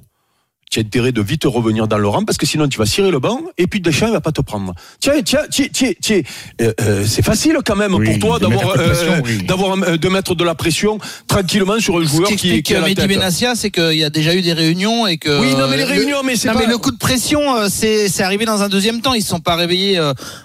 tu 0.73 0.79
as 0.79 0.81
intérêt 0.81 1.11
de 1.11 1.21
vite 1.21 1.43
revenir 1.45 1.87
dans 1.87 1.99
le 1.99 2.07
rang 2.07 2.23
parce 2.25 2.37
que 2.39 2.47
sinon 2.47 2.67
tu 2.67 2.79
vas 2.79 2.85
cirer 2.87 3.11
le 3.11 3.19
banc 3.19 3.39
et 3.59 3.67
puis 3.67 3.79
Deschamps 3.79 4.07
il 4.07 4.13
va 4.13 4.21
pas 4.21 4.31
te 4.31 4.41
prendre. 4.41 4.73
Tiens, 4.99 5.13
tiens, 5.23 5.41
tiens, 5.51 5.67
tiens, 5.71 5.91
tiens. 6.01 6.21
Euh, 6.61 6.73
euh, 6.81 7.05
c'est 7.07 7.21
facile 7.21 7.57
quand 7.63 7.75
même 7.75 7.93
Oui, 7.93 8.05
pour 8.17 8.19
toi 8.19 8.39
de 8.39 8.47
mettre 8.47 8.75
d'avoir 8.75 8.77
euh, 8.79 9.21
oui. 9.23 9.43
d'avoir 9.43 9.77
euh, 9.77 9.97
de 9.97 10.09
mettre 10.09 10.33
de 10.33 10.43
la 10.43 10.55
pression 10.55 10.97
tranquillement 11.27 11.79
sur 11.79 11.97
un 11.99 12.03
Ce 12.05 12.09
joueur 12.09 12.27
qui 12.29 12.35
qui, 12.37 12.47
explique 12.47 12.65
qui 12.65 12.73
est 12.73 12.77
à 12.77 12.79
la 12.79 12.87
Mehdi 12.87 13.01
tête. 13.01 13.07
Benassia, 13.09 13.53
c'est 13.55 13.69
qu'il 13.69 13.93
y 13.97 14.03
a 14.03 14.09
déjà 14.09 14.33
eu 14.33 14.41
des 14.41 14.53
réunions 14.53 15.05
et 15.05 15.17
que. 15.17 15.39
Oui, 15.39 15.53
non 15.55 15.67
mais 15.69 15.77
les 15.77 15.83
le- 15.85 15.89
réunions, 15.91 16.23
mais 16.23 16.35
c'est 16.35 16.47
Non 16.47 16.55
pas. 16.55 16.61
mais 16.61 16.65
le 16.67 16.77
coup 16.79 16.91
de 16.91 16.97
pression, 16.97 17.55
euh, 17.55 17.67
c'est 17.69 18.09
c'est 18.09 18.23
arrivé 18.23 18.45
dans 18.45 18.63
un 18.63 18.69
deuxième 18.69 19.01
temps. 19.01 19.13
Ils 19.13 19.21
se 19.21 19.29
sont 19.29 19.39
pas 19.41 19.55
réveillés 19.55 19.99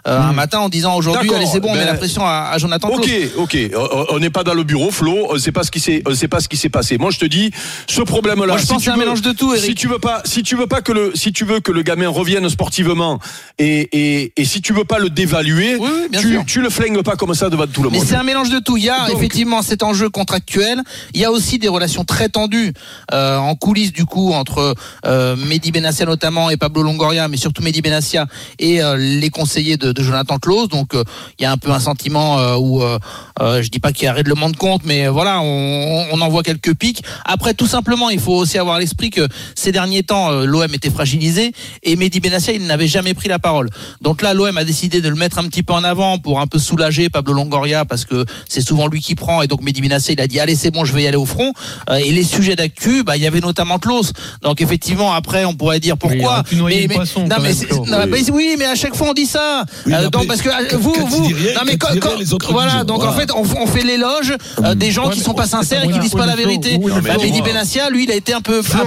un 0.04 0.32
matin 0.34 0.58
en 0.58 0.68
disant 0.68 0.94
aujourd'hui, 0.96 1.22
D'accord, 1.28 1.38
allez 1.40 1.50
c'est 1.50 1.60
bon, 1.60 1.68
on 1.70 1.74
met 1.74 1.80
ben, 1.80 1.86
la 1.86 1.94
pression 1.94 2.22
à, 2.26 2.50
à 2.52 2.58
Jonathan. 2.58 2.88
Ok, 2.90 3.08
ok. 3.38 3.56
On- 4.10 4.18
n'est 4.18 4.30
pas 4.30 4.42
dans 4.44 4.54
le 4.54 4.64
bureau, 4.64 4.90
Flo. 4.90 5.28
On 5.30 5.38
sait 5.38 5.52
pas 5.52 5.62
ce 5.62 5.70
qui 5.70 5.78
s'est, 5.80 6.02
on 6.06 6.14
sait 6.14 6.26
pas 6.28 6.40
ce 6.40 6.48
qui 6.48 6.56
s'est 6.56 6.68
passé. 6.68 6.98
Moi, 6.98 7.10
je 7.12 7.18
te 7.20 7.24
dis, 7.24 7.50
ce 7.86 8.02
problème-là. 8.02 8.46
Moi, 8.46 8.56
je 8.56 8.62
si 8.62 8.68
pense 8.68 8.78
que 8.78 8.82
tu 8.82 8.84
c'est 8.86 8.90
un 8.90 8.94
veux- 8.94 9.00
mélange 9.00 9.22
de 9.22 9.30
tout, 9.32 9.54
Eric. 9.54 9.64
Si 9.64 9.74
tu 9.76 9.86
veux 9.86 9.98
pas, 10.00 10.17
si 10.24 10.42
tu 10.42 10.56
veux 10.56 10.66
pas 10.66 10.80
que 10.82 10.92
le, 10.92 11.12
si 11.14 11.32
tu 11.32 11.44
veux 11.44 11.60
que 11.60 11.72
le 11.72 11.82
gamin 11.82 12.08
revienne 12.08 12.48
sportivement 12.48 13.18
et, 13.58 13.88
et, 13.92 14.32
et 14.36 14.44
si 14.44 14.60
tu 14.60 14.72
veux 14.72 14.84
pas 14.84 14.98
le 14.98 15.10
dévaluer, 15.10 15.76
Oui, 15.76 15.88
oui, 15.92 16.08
bien 16.10 16.20
tu, 16.20 16.30
sûr. 16.32 16.44
tu 16.46 16.60
le 16.60 16.70
flingues 16.70 17.02
pas 17.02 17.16
comme 17.16 17.34
ça 17.34 17.50
devant 17.50 17.66
tout 17.66 17.82
le 17.82 17.90
Mais 17.90 17.98
monde. 17.98 18.06
c'est 18.06 18.14
un 18.16 18.22
mélange 18.22 18.50
de 18.50 18.58
tout. 18.58 18.76
Il 18.76 18.84
y 18.84 18.90
a 18.90 19.06
Donc- 19.08 19.16
effectivement 19.16 19.62
cet 19.62 19.82
enjeu 19.82 20.08
contractuel. 20.08 20.82
Il 21.14 21.20
y 21.20 21.24
a 21.24 21.30
aussi 21.30 21.58
des 21.58 21.68
relations 21.68 22.04
très 22.04 22.28
tendues 22.28 22.72
euh, 23.12 23.36
en 23.38 23.54
coulisses 23.54 23.92
du 23.92 24.04
coup 24.04 24.32
entre 24.32 24.74
euh, 25.06 25.36
Mehdi 25.36 25.72
Benassia 25.72 26.06
notamment 26.06 26.50
et 26.50 26.56
Pablo 26.56 26.82
Longoria, 26.82 27.28
mais 27.28 27.36
surtout 27.36 27.62
Mehdi 27.62 27.82
Benassia 27.82 28.26
et 28.58 28.82
euh, 28.82 28.96
les 28.96 29.30
conseillers 29.30 29.76
de, 29.76 29.92
de 29.92 30.02
Jonathan 30.02 30.38
Klaus. 30.38 30.68
Donc 30.68 30.94
euh, 30.94 31.04
il 31.38 31.42
y 31.42 31.46
a 31.46 31.52
un 31.52 31.56
peu 31.58 31.70
un 31.70 31.80
sentiment 31.80 32.38
euh, 32.38 32.56
où 32.56 32.82
euh, 32.82 32.98
je 33.62 33.68
dis 33.68 33.80
pas 33.80 33.92
qu'il 33.92 34.04
y 34.04 34.08
a 34.08 34.12
règlement 34.12 34.50
de 34.50 34.56
compte, 34.56 34.82
mais 34.84 35.08
voilà, 35.08 35.40
on, 35.40 36.06
on 36.12 36.20
en 36.20 36.28
voit 36.28 36.42
quelques 36.42 36.74
pics. 36.74 37.02
Après, 37.24 37.54
tout 37.54 37.66
simplement, 37.66 38.10
il 38.10 38.20
faut 38.20 38.34
aussi 38.34 38.58
avoir 38.58 38.76
à 38.76 38.80
l'esprit 38.80 39.10
que 39.10 39.26
ces 39.54 39.72
derniers 39.72 40.02
mi-temps, 40.08 40.32
euh, 40.32 40.46
l'OM 40.46 40.72
était 40.74 40.90
fragilisé 40.90 41.52
et 41.82 41.96
Mehdi 41.96 42.20
Benassia, 42.20 42.52
il 42.54 42.66
n'avait 42.66 42.86
jamais 42.88 43.14
pris 43.14 43.28
la 43.28 43.38
parole. 43.38 43.68
Donc 44.00 44.22
là, 44.22 44.32
l'OM 44.34 44.56
a 44.56 44.64
décidé 44.64 45.00
de 45.00 45.08
le 45.08 45.14
mettre 45.16 45.38
un 45.38 45.44
petit 45.44 45.62
peu 45.62 45.72
en 45.74 45.84
avant 45.84 46.18
pour 46.18 46.40
un 46.40 46.46
peu 46.46 46.58
soulager 46.58 47.08
Pablo 47.10 47.34
Longoria 47.34 47.84
parce 47.84 48.04
que 48.04 48.24
c'est 48.48 48.60
souvent 48.60 48.86
lui 48.86 49.00
qui 49.00 49.14
prend 49.14 49.42
et 49.42 49.46
donc 49.46 49.62
Mehdi 49.62 49.80
Benassia, 49.82 50.14
il 50.14 50.20
a 50.20 50.26
dit 50.26 50.40
allez 50.40 50.54
c'est 50.56 50.70
bon, 50.70 50.84
je 50.84 50.92
vais 50.94 51.02
y 51.02 51.06
aller 51.06 51.16
au 51.16 51.26
front. 51.26 51.52
Euh, 51.90 51.96
et 51.96 52.10
les 52.12 52.24
sujets 52.24 52.56
d'actu, 52.56 53.02
bah 53.04 53.16
il 53.16 53.22
y 53.22 53.26
avait 53.26 53.40
notamment 53.40 53.78
Klaus. 53.78 54.12
Donc 54.42 54.60
effectivement, 54.60 55.12
après 55.12 55.44
on 55.44 55.54
pourrait 55.54 55.80
dire 55.80 55.96
pourquoi. 55.98 56.42
poisson, 56.96 57.26
non, 57.26 57.36
mais 57.42 57.52
même, 57.98 58.10
mais 58.10 58.30
oui, 58.30 58.56
mais 58.58 58.64
à 58.66 58.74
chaque 58.74 58.94
fois 58.94 59.08
on 59.10 59.14
dit 59.14 59.26
ça. 59.26 59.64
Oui, 59.86 59.92
Euh, 59.94 59.98
mais 60.04 60.10
donc 60.10 60.26
parce 60.26 60.40
que 60.42 60.74
vous, 60.76 60.94
vous, 61.06 61.24
rien, 61.24 61.54
non 61.54 61.60
mais 61.66 61.76
quand 61.76 61.88
quand- 62.00 62.10
voilà, 62.50 62.76
disent, 62.76 62.86
donc 62.86 62.98
en 63.02 63.10
voilà. 63.10 63.20
fait 63.20 63.30
on, 63.32 63.42
on 63.62 63.66
fait 63.66 63.82
l'éloge 63.84 64.34
euh, 64.64 64.74
des 64.74 64.90
gens 64.90 65.06
Ouais, 65.06 65.12
qui 65.12 65.18
mais 65.20 65.24
sont 65.24 65.34
pas 65.34 65.46
sincères 65.46 65.84
et 65.84 65.90
qui 65.90 65.98
disent 65.98 66.12
pas 66.12 66.20
mais 66.20 66.26
la 66.26 66.36
vérité. 66.36 66.78
Bah, 66.78 67.16
Mehdi 67.22 67.42
Benassia, 67.42 67.90
lui, 67.90 68.04
il 68.04 68.10
a 68.10 68.14
été 68.14 68.32
un 68.32 68.40
peu, 68.40 68.58
un 68.60 68.86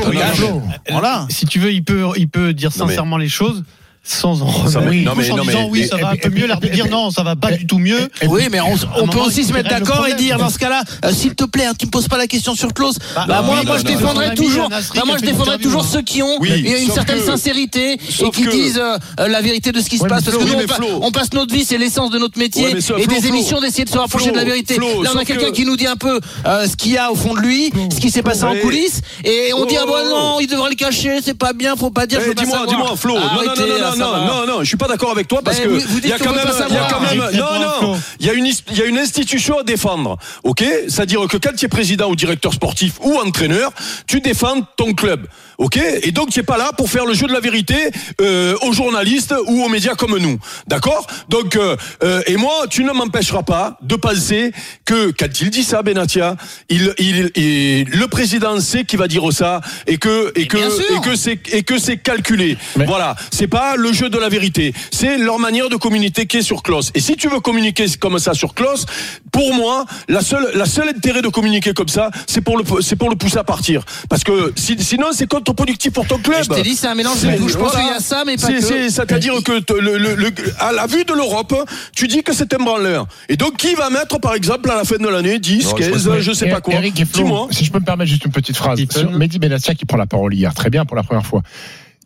Si 1.29 1.45
tu 1.45 1.59
veux, 1.59 1.71
il 1.71 1.83
peut, 1.83 2.05
il 2.17 2.29
peut 2.29 2.53
dire 2.53 2.69
Non, 2.77 2.85
mais- 2.85 2.91
sincèrement 2.91 3.17
les 3.17 3.29
choses 3.29 3.63
sans 4.03 4.41
en 4.41 4.45
remettre 4.47 4.79
non, 4.81 5.13
mais- 5.15 5.31
en 5.31 5.37
non, 5.37 5.43
disant 5.43 5.59
mais- 5.63 5.69
oui, 5.69 5.87
ça 5.87 5.97
va 5.97 6.09
un 6.09 6.15
peu 6.15 6.29
mieux, 6.29 6.47
l'air 6.47 6.59
de 6.59 6.65
et- 6.65 6.69
dire 6.71 6.87
non, 6.89 7.11
ça 7.11 7.21
va 7.23 7.35
pas 7.35 7.51
du 7.51 7.67
tout 7.67 7.77
mieux. 7.77 8.09
Oui, 8.27 8.47
mais 8.51 8.59
on, 8.59 8.73
on 8.99 9.07
peut 9.07 9.19
aussi 9.19 9.43
se 9.43 9.53
mettre 9.53 9.69
d'accord 9.69 10.07
et 10.07 10.15
dire 10.15 10.37
dans 10.37 10.49
ce 10.49 10.57
cas-là, 10.57 10.83
euh, 11.05 11.11
s'il 11.13 11.35
te 11.35 11.43
plaît, 11.43 11.65
hein, 11.65 11.73
tu 11.77 11.85
me 11.85 11.91
poses 11.91 12.07
pas 12.07 12.17
la 12.17 12.25
question 12.27 12.55
sur 12.55 12.73
Klaus. 12.73 12.95
Bah, 13.15 13.25
Bah, 13.27 13.41
moi, 13.43 13.57
oui, 13.59 13.65
moi, 13.65 13.75
non, 13.75 13.79
je 13.79 13.85
défendrai 13.85 14.33
toujours. 14.33 14.69
bah, 14.69 14.79
moi, 15.05 15.17
je 15.19 15.25
défendrai 15.25 15.59
toujours 15.59 15.83
hein. 15.83 15.87
ceux 15.91 16.01
qui 16.01 16.23
ont 16.23 16.37
Oui, 16.39 16.49
une 16.83 16.91
certaine 16.91 17.19
que- 17.19 17.25
sincérité 17.25 17.93
et 17.93 17.97
qui 18.31 18.41
que- 18.43 18.49
disent 18.51 18.81
euh, 18.83 19.27
la 19.27 19.41
vérité 19.41 19.71
de 19.71 19.79
ce 19.79 19.89
qui 19.89 19.97
se 19.99 20.03
passe. 20.05 20.23
Parce 20.23 20.35
que 20.37 20.43
nous, 20.43 20.99
on, 21.01 21.11
passe 21.11 21.31
notre 21.33 21.53
vie, 21.53 21.63
c'est 21.63 21.77
l'essence 21.77 22.09
de 22.09 22.17
notre 22.17 22.39
métier 22.39 22.69
et 22.97 23.07
des 23.07 23.27
émissions 23.27 23.61
d'essayer 23.61 23.85
de 23.85 23.89
se 23.89 23.97
rapprocher 23.99 24.31
de 24.31 24.37
la 24.37 24.43
vérité. 24.45 24.77
Là, 24.77 25.11
on 25.13 25.17
a 25.17 25.25
quelqu'un 25.25 25.47
que- 25.47 25.51
qui 25.55 25.65
nous 25.65 25.77
dit 25.77 25.87
un 25.87 25.95
peu 25.95 26.19
euh, 26.47 26.67
ce 26.67 26.75
qu'il 26.75 26.91
y 26.93 26.97
a 26.97 27.11
au 27.11 27.15
fond 27.15 27.33
de 27.35 27.39
lui, 27.39 27.71
ce 27.93 27.99
qui 27.99 28.09
s'est 28.09 28.23
passé 28.23 28.43
en 28.45 28.55
coulisses, 28.55 29.01
et 29.23 29.53
on 29.53 29.65
dit 29.65 29.75
ah 29.77 29.83
Oh. 29.83 29.87
bon 29.91 30.09
non, 30.09 30.39
il 30.39 30.47
devrait 30.47 30.69
le 30.71 30.75
cacher, 30.75 31.19
c'est 31.23 31.37
pas 31.37 31.53
bien, 31.53 31.75
faut 31.75 31.91
pas 31.91 32.07
dire. 32.07 32.19
dis-moi, 32.35 32.65
dis-moi, 32.67 32.93
Flo. 32.95 33.15
non, 33.15 33.19
non, 33.21 33.27
Arrêtez, 33.47 33.61
non, 33.69 33.77
là, 33.79 33.90
non, 33.95 34.11
non, 34.11 34.25
non, 34.25 34.47
non, 34.47 34.59
je 34.61 34.65
suis 34.65 34.77
pas 34.77 34.87
d'accord 34.87 35.11
avec 35.11 35.27
toi 35.27 35.41
parce 35.43 35.59
Ben, 35.59 35.67
que 35.69 35.97
il 36.03 36.09
y 36.09 36.13
a 36.13 36.17
quand 36.19 36.33
même, 36.33 36.43
pas 36.45 36.53
il 36.53 36.59
y 36.59 36.63
a 36.63 36.67
savoir. 36.69 36.87
quand 36.87 36.99
même, 37.01 37.21
Eric, 37.21 37.35
non, 37.39 37.59
non, 37.81 37.99
il 38.19 38.25
y 38.25 38.29
a 38.29 38.33
une, 38.33 38.45
il 38.47 38.77
y 38.77 38.81
a 38.81 38.85
une 38.85 38.97
institution 38.97 39.59
à 39.59 39.63
défendre, 39.63 40.17
ok? 40.43 40.63
C'est-à-dire 40.87 41.21
que 41.27 41.37
quand 41.37 41.55
tu 41.55 41.65
es 41.65 41.67
président 41.67 42.09
ou 42.09 42.15
directeur 42.15 42.53
sportif 42.53 42.93
ou 43.01 43.17
entraîneur, 43.17 43.71
tu 44.07 44.21
défends 44.21 44.61
ton 44.77 44.93
club, 44.93 45.27
ok 45.65 45.77
Et 46.03 46.11
donc 46.11 46.29
tu 46.31 46.39
es 46.39 46.43
pas 46.43 46.57
là 46.57 46.71
pour 46.77 46.89
faire 46.89 47.05
le 47.05 47.13
jeu 47.13 47.27
de 47.27 47.33
la 47.33 47.39
vérité 47.39 47.75
euh, 48.19 48.55
aux 48.63 48.73
journalistes 48.73 49.33
ou 49.47 49.63
aux 49.63 49.69
médias 49.69 49.95
comme 49.95 50.17
nous, 50.17 50.37
d'accord? 50.67 51.05
Donc 51.29 51.55
euh, 51.55 51.75
euh, 52.03 52.21
et 52.27 52.35
moi, 52.35 52.65
tu 52.69 52.83
ne 52.83 52.91
m'empêcheras 52.91 53.43
pas 53.43 53.77
de 53.81 53.95
penser 53.95 54.51
que 54.85 55.11
quand 55.11 55.31
il 55.41 55.49
dit 55.49 55.63
ça, 55.63 55.81
Benatia, 55.83 56.35
il, 56.69 56.93
il, 56.97 57.31
il- 57.35 57.87
le 57.89 58.07
président 58.07 58.59
sait 58.59 58.83
qu'il 58.85 58.99
va 58.99 59.07
dire 59.07 59.21
ça 59.31 59.61
et 59.87 59.97
que 59.97 60.31
et 60.35 60.47
que 60.47 60.57
et 60.97 61.01
que 61.01 61.15
c'est 61.15 61.39
et 61.53 61.63
que 61.63 61.77
c'est 61.79 61.97
calculé. 61.97 62.57
Mais- 62.75 62.85
Voilà, 62.85 63.15
c'est 63.31 63.47
pas 63.47 63.75
le 63.75 63.93
jeu 63.93 64.09
de 64.09 64.17
la 64.17 64.29
vérité, 64.29 64.73
c'est 64.91 65.17
leur 65.17 65.39
manière 65.39 65.69
de 65.69 65.75
communiquer 65.77 66.41
sur 66.41 66.63
Klaus. 66.63 66.91
Et 66.95 66.99
si 66.99 67.15
tu 67.15 67.27
veux 67.29 67.39
communiquer 67.39 67.85
comme 67.99 68.17
ça 68.19 68.33
sur 68.33 68.53
Klaus, 68.53 68.85
pour 69.31 69.53
moi, 69.53 69.85
la 70.09 70.21
seule 70.21 70.47
la 70.55 70.65
seule 70.65 70.89
intérêt 70.89 71.21
de 71.21 71.29
communiquer 71.29 71.73
comme 71.73 71.87
ça, 71.97 72.09
c'est 72.27 72.41
pour 72.41 72.57
le 72.57 72.63
c'est 72.81 72.95
pour 72.97 73.09
le 73.09 73.15
pousser 73.15 73.37
à 73.37 73.43
partir. 73.43 73.83
Parce 74.09 74.23
que 74.23 74.51
si- 74.55 74.81
sinon 74.83 75.07
c'est 75.13 75.27
contre-productif 75.51 75.91
pour 75.93 76.07
ton 76.07 76.17
club. 76.17 76.43
Je 76.43 76.49
t'ai 76.49 76.61
dit, 76.61 76.75
c'est 76.75 76.87
un 76.87 76.95
mélange 76.95 77.21
de 77.21 77.37
tout. 77.37 77.47
Je 77.49 77.57
pense 77.57 77.71
voilà. 77.71 77.85
qu'il 77.85 77.93
y 77.93 77.97
a 77.97 77.99
ça, 77.99 78.23
mais 78.25 78.35
pas 78.37 78.47
C'est- 78.47 78.53
que. 78.53 78.61
c'est- 78.61 78.89
C'est-à-dire 78.89 79.33
que 79.43 79.59
te- 79.59 79.73
le, 79.73 79.97
le- 79.97 80.15
le- 80.15 80.31
à 80.59 80.71
la 80.71 80.87
vue 80.87 81.03
de 81.03 81.13
l'Europe, 81.13 81.53
tu 81.95 82.07
dis 82.07 82.23
que 82.23 82.33
c'est 82.33 82.53
un 82.53 82.57
branleur. 82.57 83.07
Et 83.29 83.37
donc, 83.37 83.57
qui 83.57 83.73
va 83.75 83.89
mettre, 83.89 84.19
par 84.19 84.33
exemple, 84.33 84.69
à 84.71 84.75
la 84.75 84.83
fin 84.83 84.97
de 84.97 85.07
l'année, 85.07 85.39
10, 85.39 85.65
Non, 85.65 85.71
je 85.71 85.75
15, 85.83 86.07
pense 86.07 86.19
je, 86.21 86.31
sais 86.33 86.49
pas 86.49 86.61
quoi 86.61 86.73
Eric 86.75 86.99
et 86.99 87.05
Flo, 87.05 87.23
Dis-moi. 87.23 87.47
si 87.51 87.65
je 87.65 87.71
peux 87.71 87.79
me 87.79 87.85
permettre 87.85 88.09
juste 88.09 88.25
une 88.25 88.31
petite 88.31 88.55
phrase. 88.57 88.79
Sur 88.89 89.11
Mehdi 89.11 89.39
Benassia 89.39 89.75
qui 89.75 89.85
prend 89.85 89.97
la 89.97 90.05
parole 90.07 90.33
hier, 90.33 90.53
très 90.53 90.69
bien 90.69 90.85
pour 90.85 90.95
la 90.95 91.03
première 91.03 91.25
fois. 91.25 91.41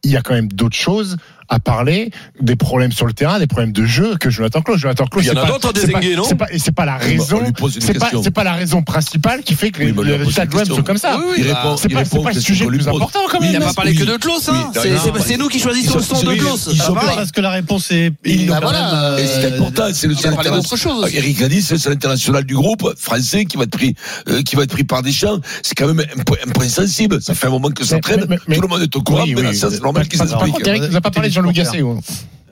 Il 0.04 0.12
y 0.12 0.18
a 0.18 0.22
quand 0.22 0.34
même 0.36 0.48
d'autres 0.50 0.75
choses 0.78 1.18
à 1.50 1.60
parler, 1.60 2.10
des 2.42 2.56
problèmes 2.56 2.92
sur 2.92 3.06
le 3.06 3.14
terrain, 3.14 3.40
des 3.40 3.48
problèmes 3.48 3.72
de 3.72 3.86
jeu 3.86 4.16
que 4.18 4.30
Jonathan 4.30 4.62
Klaus. 4.62 4.80
Jonathan 4.80 5.06
y 5.25 5.30
en 5.30 5.34
c'est 5.34 5.38
a 5.40 5.42
pas- 5.42 5.48
d'autres 5.52 5.68
à 5.70 5.80
c'est 5.80 5.92
pas- 5.92 6.00
c'est 6.28 6.36
pas- 6.36 6.48
Et 6.52 6.60
c'est 6.60 6.72
pas 6.72 6.86
la 6.86 6.98
bah, 6.98 7.04
raison. 7.06 7.40
C'est 7.80 7.98
pas, 8.00 8.10
c'est 8.24 8.32
la 8.44 8.54
raison 8.54 8.82
principale 8.84 9.42
qui 9.44 9.54
fait 9.56 9.72
que 9.72 9.80
les, 9.80 9.86
Oui, 9.88 9.92
bah, 9.92 10.04
les 10.04 10.16
résultats 10.18 10.46
de 10.46 10.64
sont 10.66 10.84
comme 10.84 10.98
ça. 10.98 11.18
Oui, 11.18 11.24
oui, 11.30 11.34
Il 11.40 11.44
bah, 11.48 11.60
répond, 11.62 11.78
C'est 11.78 11.90
pas, 11.90 12.04
c'est 12.06 12.36
le 12.36 12.42
sujet 12.42 12.66
le 12.66 12.70
plus 12.72 12.78
pose. 12.80 12.88
important 12.88 13.20
quand 13.30 13.40
Oui, 13.40 13.48
Il 13.48 13.52
même. 13.54 13.62
n'a 13.62 13.68
pas 13.68 13.74
parlé 13.74 13.92
Oui. 13.92 13.98
que 13.98 14.04
de 14.06 14.18
Klaus, 14.18 14.50
hein. 14.50 14.54
Oui, 14.74 14.80
C'est- 14.82 14.98
c'est 14.98 15.22
c'est 15.28 15.38
nous 15.38 15.48
qui 15.48 15.60
choisissons 15.60 15.96
le 15.98 16.04
son 16.04 16.22
de 16.24 16.34
Klaus. 16.36 16.70
ils 16.72 16.78
Ça 16.78 16.86
sont 16.86 16.94
va 16.94 17.02
pas- 17.02 17.16
Parce 17.16 17.32
que 17.32 17.42
la 17.42 17.50
réponse 17.52 17.92
est. 17.92 18.12
voilà, 18.48 18.72
même, 18.72 18.90
euh, 18.94 19.18
Et 19.18 19.27
ce 19.27 19.40
qui 19.40 19.46
est 19.46 19.53
important, 19.53 19.84
c'est 19.94 20.08
le 20.08 20.14
il 20.14 20.18
a 20.20 20.22
seul 20.22 20.34
parlé 20.36 20.50
d'autre 20.51 20.75
chose. 20.75 20.92
international. 20.98 21.24
Eric 21.25 21.42
a 21.42 21.48
dit, 21.50 21.62
c'est 21.62 21.74
le 21.75 21.79
seul 21.79 21.94
international 21.94 22.44
du 22.44 22.55
groupe 22.55 22.94
français 22.98 23.46
qui 23.46 23.58
va 23.58 23.64
être 23.64 23.70
pris, 23.72 23.96
euh, 24.29 24.42
qui 24.44 24.55
va 24.55 24.64
être 24.64 24.72
pris 24.72 24.84
par 24.84 25.01
des 25.03 25.12
champs. 25.12 25.40
C'est 25.64 25.75
quand 25.75 25.88
même 25.88 26.00
un 26.01 26.24
point, 26.51 26.68
sensible. 26.70 27.22
Ça 27.22 27.34
fait 27.36 27.48
un 27.48 27.51
moment 27.51 27.70
que 27.70 27.84
ça 27.86 28.00
traîne. 28.00 28.25
Tout 28.25 28.62
le 28.62 28.68
monde 28.68 28.81
est 28.81 28.96
au 28.96 29.01
courant, 29.01 29.25
c'est 29.53 29.81
normal 29.81 30.08
qu'il 30.08 30.18
Par- 30.20 30.27
Par 30.27 30.40
s'explique. 30.40 30.55
contre, 30.55 30.68
Eric 30.68 30.84
nous 30.90 30.96
a 30.96 31.01
pas 31.01 31.12
parlé 31.12 31.29
Jean-Louis 31.35 31.53
Gasset. 31.53 31.81
ouais. 31.81 31.95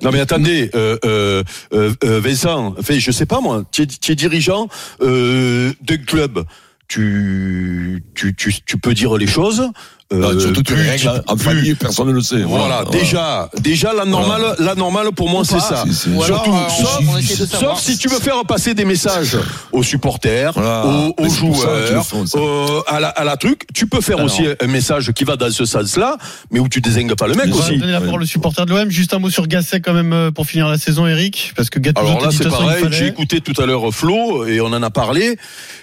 Non 0.02 0.12
mais 0.12 0.20
attendez, 0.20 0.70
euh, 0.76 0.98
euh, 1.06 1.44
euh, 1.74 1.94
euh, 2.04 2.20
Vincent, 2.20 2.76
fait, 2.82 3.00
je 3.00 3.10
sais 3.12 3.26
pas 3.26 3.40
moi, 3.40 3.64
tu 3.72 3.84
es, 3.84 3.88
tu 3.88 4.12
es 4.12 4.16
dirigeant 4.16 4.68
euh, 5.02 5.72
d'un 5.82 5.98
club, 5.98 6.44
tu, 6.90 8.04
tu, 8.14 8.36
tu, 8.36 8.54
tu 8.66 8.78
peux 8.78 8.94
dire 8.94 9.16
les 9.16 9.28
choses. 9.28 9.70
Euh, 10.12 10.32
Ah, 10.36 10.40
Surtout, 10.40 10.64
tu 10.64 10.74
plus- 10.74 10.90
règles 10.90 11.24
en 11.28 11.36
plus- 11.36 11.44
famille, 11.46 11.76
personne 11.76 12.08
ne 12.08 12.14
le 12.14 12.22
sait. 12.22 12.42
Voilà, 12.44 12.84
déjà, 12.92 13.50
déjà 13.62 13.94
la 13.94 14.06
normale, 14.06 14.56
la 14.60 14.76
normale 14.76 15.12
pour 15.16 15.30
moi 15.30 15.44
c'est 15.46 15.60
ça. 15.60 15.84
Surtout, 15.92 16.52
euh, 16.52 16.54
on- 16.54 16.70
sauf, 16.70 17.64
on 17.72 17.76
si 17.76 17.98
tu 17.98 18.08
veux 18.10 18.20
faire 18.20 18.44
passer 18.46 18.74
des 18.74 18.86
messages 18.86 19.38
aux 19.72 19.84
supporters, 19.84 20.52
Voilà. 20.54 20.86
aux, 21.18 21.30
joueurs, 21.30 22.06
font, 22.06 22.26
aux- 22.36 22.84
à, 22.88 23.00
la, 23.00 23.10
à 23.10 23.24
la 23.24 23.38
truc. 23.38 23.64
Tu 23.74 23.88
peux 23.88 24.02
faire 24.02 24.18
Alors. 24.18 24.26
aussi 24.28 24.44
un 24.62 24.68
message 24.68 25.12
qui 25.14 25.24
va 25.24 25.36
dans 25.36 25.52
ce 25.52 25.66
sens-là, 25.66 26.18
mais 26.52 26.60
où 26.60 26.68
tu 26.68 26.82
désingues 26.82 27.16
pas 27.16 27.28
le 27.28 27.36
mec 27.36 27.48
On 27.52 27.56
va 27.58 27.66
aussi. 27.68 27.78
donner 27.78 27.92
la 27.92 28.02
parole 28.02 28.22
au 28.22 28.26
supporter 28.26 28.66
de 28.66 28.72
l'OM. 28.72 28.90
Juste 28.90 29.14
un 29.14 29.20
mot 29.20 29.30
sur 29.30 29.48
Gasset 29.48 29.82
quand 29.82 29.94
même 29.94 30.14
euh, 30.14 30.32
pour 30.32 30.46
finir 30.46 30.68
la 30.68 30.78
saison, 30.78 31.08
Eric, 31.08 31.54
parce 31.56 31.70
que 31.70 31.80
Gattuso 31.80 32.06
Alors 32.08 32.22
là, 32.22 32.30
c'est 32.32 32.50
pareil. 32.50 32.84
J'ai 32.92 33.08
écouté 33.08 33.42
tout 33.42 33.60
à 33.62 33.66
l'heure 33.66 33.92
Flo 33.94 34.46
et 34.46 34.62
on 34.62 34.68
en 34.68 34.84
a 34.84 34.90
parlé. 34.90 35.38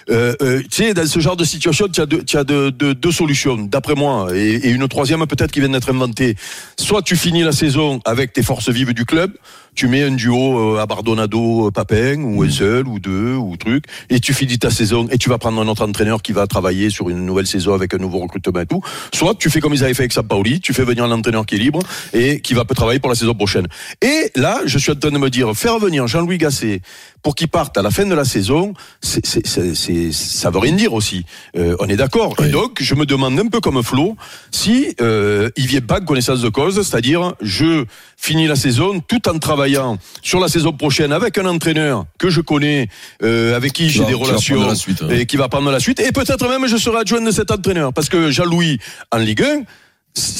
Euh, 0.09 0.35
euh, 0.41 0.61
tu 0.69 0.83
sais, 0.83 0.93
dans 0.93 1.05
ce 1.07 1.19
genre 1.19 1.35
de 1.37 1.43
situation, 1.45 1.87
tu 1.87 2.01
as 2.01 2.05
deux, 2.05 2.23
tu 2.23 2.37
as 2.37 2.43
deux, 2.43 2.71
deux- 2.71 2.93
deux 2.95 3.11
solutions, 3.11 3.55
d'après 3.57 3.95
moi, 3.95 4.10
et, 4.33 4.55
et 4.55 4.69
une 4.69 4.87
troisième 4.87 5.25
peut-être 5.25 5.51
qui 5.51 5.59
vient 5.59 5.69
d'être 5.69 5.89
inventée. 5.89 6.35
Soit 6.77 7.01
tu 7.01 7.15
finis 7.15 7.43
la 7.43 7.51
saison 7.51 7.99
avec 8.05 8.33
tes 8.33 8.43
forces 8.43 8.69
vives 8.69 8.93
du 8.93 9.05
club, 9.05 9.31
tu 9.73 9.87
mets 9.87 10.03
un 10.03 10.11
duo 10.11 10.75
euh, 10.75 10.79
à 10.79 10.85
Bardonado, 10.85 11.67
euh, 11.67 11.71
Papin, 11.71 12.21
ou 12.21 12.43
un 12.43 12.49
seul, 12.49 12.87
ou 12.87 12.99
deux, 12.99 13.35
ou 13.35 13.55
truc, 13.55 13.85
et 14.09 14.19
tu 14.19 14.33
finis 14.33 14.59
ta 14.59 14.69
saison, 14.69 15.07
et 15.09 15.17
tu 15.17 15.29
vas 15.29 15.37
prendre 15.37 15.61
un 15.61 15.67
autre 15.67 15.87
entraîneur 15.87 16.21
qui 16.21 16.33
va 16.33 16.45
travailler 16.45 16.89
sur 16.89 17.09
une 17.09 17.25
nouvelle 17.25 17.47
saison 17.47 17.73
avec 17.73 17.93
un 17.93 17.97
nouveau 17.97 18.19
recrutement 18.19 18.59
et 18.59 18.65
tout. 18.65 18.81
Soit 19.13 19.35
tu 19.35 19.49
fais 19.49 19.61
comme 19.61 19.73
ils 19.73 19.83
avaient 19.83 19.93
fait 19.93 20.03
avec 20.03 20.13
Sampaoli, 20.13 20.59
tu 20.59 20.73
fais 20.73 20.83
venir 20.83 21.05
un 21.05 21.11
entraîneur 21.11 21.45
qui 21.45 21.55
est 21.55 21.59
libre 21.59 21.79
et 22.13 22.41
qui 22.41 22.53
va 22.53 22.65
peut 22.65 22.75
travailler 22.75 22.99
pour 22.99 23.09
la 23.09 23.15
saison 23.15 23.33
prochaine. 23.33 23.67
Et 24.01 24.31
là, 24.35 24.61
je 24.65 24.77
suis 24.77 24.91
en 24.91 24.95
train 24.95 25.11
de 25.11 25.17
me 25.17 25.29
dire, 25.29 25.53
faire 25.55 25.79
venir 25.79 26.07
Jean-Louis 26.07 26.37
Gasset 26.37 26.81
pour 27.23 27.35
qu'il 27.35 27.47
parte 27.47 27.77
à 27.77 27.81
la 27.81 27.91
fin 27.91 28.05
de 28.05 28.15
la 28.15 28.25
saison, 28.25 28.73
c'est, 29.01 29.25
c'est, 29.25 30.11
ça 30.11 30.49
veut 30.49 30.59
rien 30.59 30.73
dire 30.73 30.93
aussi. 30.93 31.25
Euh, 31.55 31.75
on 31.79 31.87
est 31.87 31.95
d'accord. 31.95 32.35
Et 32.43 32.49
donc, 32.49 32.81
je 32.81 32.95
me 32.95 33.05
demande 33.05 33.39
un 33.39 33.47
peu 33.47 33.59
comme 33.59 33.81
Flo, 33.83 34.15
si 34.51 34.95
euh, 35.01 35.49
il 35.55 35.67
vient 35.67 35.81
pas 35.81 35.99
de 35.99 36.05
connaissance 36.05 36.41
de 36.41 36.49
cause, 36.49 36.75
c'est-à-dire 36.75 37.33
je 37.41 37.85
finis 38.17 38.47
la 38.47 38.55
saison 38.55 38.99
tout 38.99 39.27
en 39.29 39.37
travaillant 39.39 39.97
sur 40.21 40.39
la 40.39 40.47
saison 40.47 40.73
prochaine 40.73 41.13
avec 41.13 41.37
un 41.37 41.45
entraîneur 41.45 42.05
que 42.17 42.29
je 42.29 42.41
connais, 42.41 42.87
euh, 43.23 43.55
avec 43.55 43.73
qui 43.73 43.89
j'ai 43.89 44.05
des 44.05 44.13
relations 44.13 44.75
suite, 44.75 45.01
hein. 45.03 45.09
et 45.09 45.25
qui 45.25 45.37
va 45.37 45.49
prendre 45.49 45.71
la 45.71 45.79
suite. 45.79 45.99
Et 45.99 46.11
peut-être 46.11 46.47
même 46.47 46.67
je 46.67 46.77
serai 46.77 46.99
adjoint 46.99 47.21
de 47.21 47.31
cet 47.31 47.51
entraîneur 47.51 47.93
parce 47.93 48.09
que 48.09 48.31
Jean-Louis 48.31 48.79
en 49.11 49.17
Ligue 49.17 49.43
1. 49.43 49.63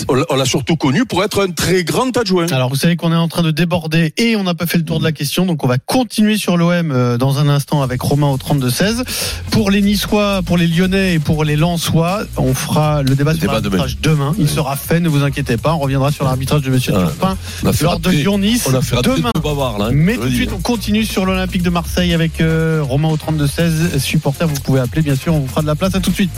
On 0.10 0.36
l'a- 0.36 0.46
surtout 0.46 0.76
connu 0.76 1.06
pour 1.06 1.24
être 1.24 1.44
un 1.48 1.52
très 1.52 1.84
grand 1.86 2.16
adjoint. 2.18 2.48
Alors 2.52 2.68
vous 2.70 2.76
savez 2.76 2.98
qu'on 2.98 3.12
est 3.14 3.16
en 3.16 3.28
train 3.30 3.42
de 3.44 3.52
déborder 3.52 4.14
et 4.18 4.36
on 4.36 4.44
n'a 4.44 4.54
pas 4.54 4.66
fait 4.66 4.78
le 4.78 4.84
tour 4.84 5.00
de 5.00 5.04
la 5.06 5.12
question, 5.14 5.46
donc 5.46 5.64
on 5.64 5.68
va 5.68 5.78
continuer 5.78 6.36
sur 6.38 6.58
l'OM 6.58 6.92
euh, 6.92 7.18
dans 7.18 7.38
un 7.38 7.48
instant 7.48 7.82
avec 7.82 8.02
Romain 8.02 8.28
au 8.28 8.38
32-16. 8.38 9.04
Pour 9.52 9.72
les 9.72 9.82
Niçois, 9.82 10.42
pour 10.46 10.58
les 10.58 10.68
Lyonnais 10.68 11.14
et 11.14 11.20
pour 11.20 11.46
les 11.46 11.56
Lensois, 11.56 12.24
on 12.38 12.54
fera 12.54 13.02
le 13.04 13.16
débat 13.16 13.32
Le 13.34 13.38
sur 13.40 13.48
l'arbitrage 13.62 13.98
demain. 14.02 14.36
Il 14.40 14.50
sera 14.50 14.76
fait, 14.76 15.00
ne 15.00 15.08
vous 15.08 15.24
inquiétez 15.24 15.56
pas. 15.58 15.74
On 15.74 15.80
reviendra 15.80 16.12
sur 16.12 16.26
l'arbitrage 16.26 16.62
de 16.64 16.70
Monsieur 16.70 16.94
Ah, 16.96 17.00
Turpin 17.04 17.38
lors 17.84 18.00
de 18.00 18.10
Lyon-Nice 18.24 18.68
demain. 19.16 19.32
là. 19.78 19.86
hein. 19.86 19.92
Mais 19.94 20.16
tout 20.18 20.28
de 20.28 20.34
suite, 20.34 20.52
on 20.54 20.60
continue 20.62 21.06
sur 21.06 21.26
l'Olympique 21.26 21.64
de 21.64 21.70
Marseille 21.70 22.14
avec 22.14 22.42
euh, 22.42 22.82
Romain 22.84 23.08
au 23.10 23.16
32-16. 23.18 24.00
Supporter, 24.00 24.48
vous 24.48 24.60
pouvez 24.64 24.82
appeler, 24.82 25.02
bien 25.02 25.16
sûr, 25.16 25.34
on 25.34 25.40
vous 25.40 25.48
fera 25.48 25.62
de 25.62 25.68
la 25.68 25.76
place. 25.76 25.96
À 25.96 26.00
tout 26.02 26.10
de 26.10 26.16
suite. 26.16 26.30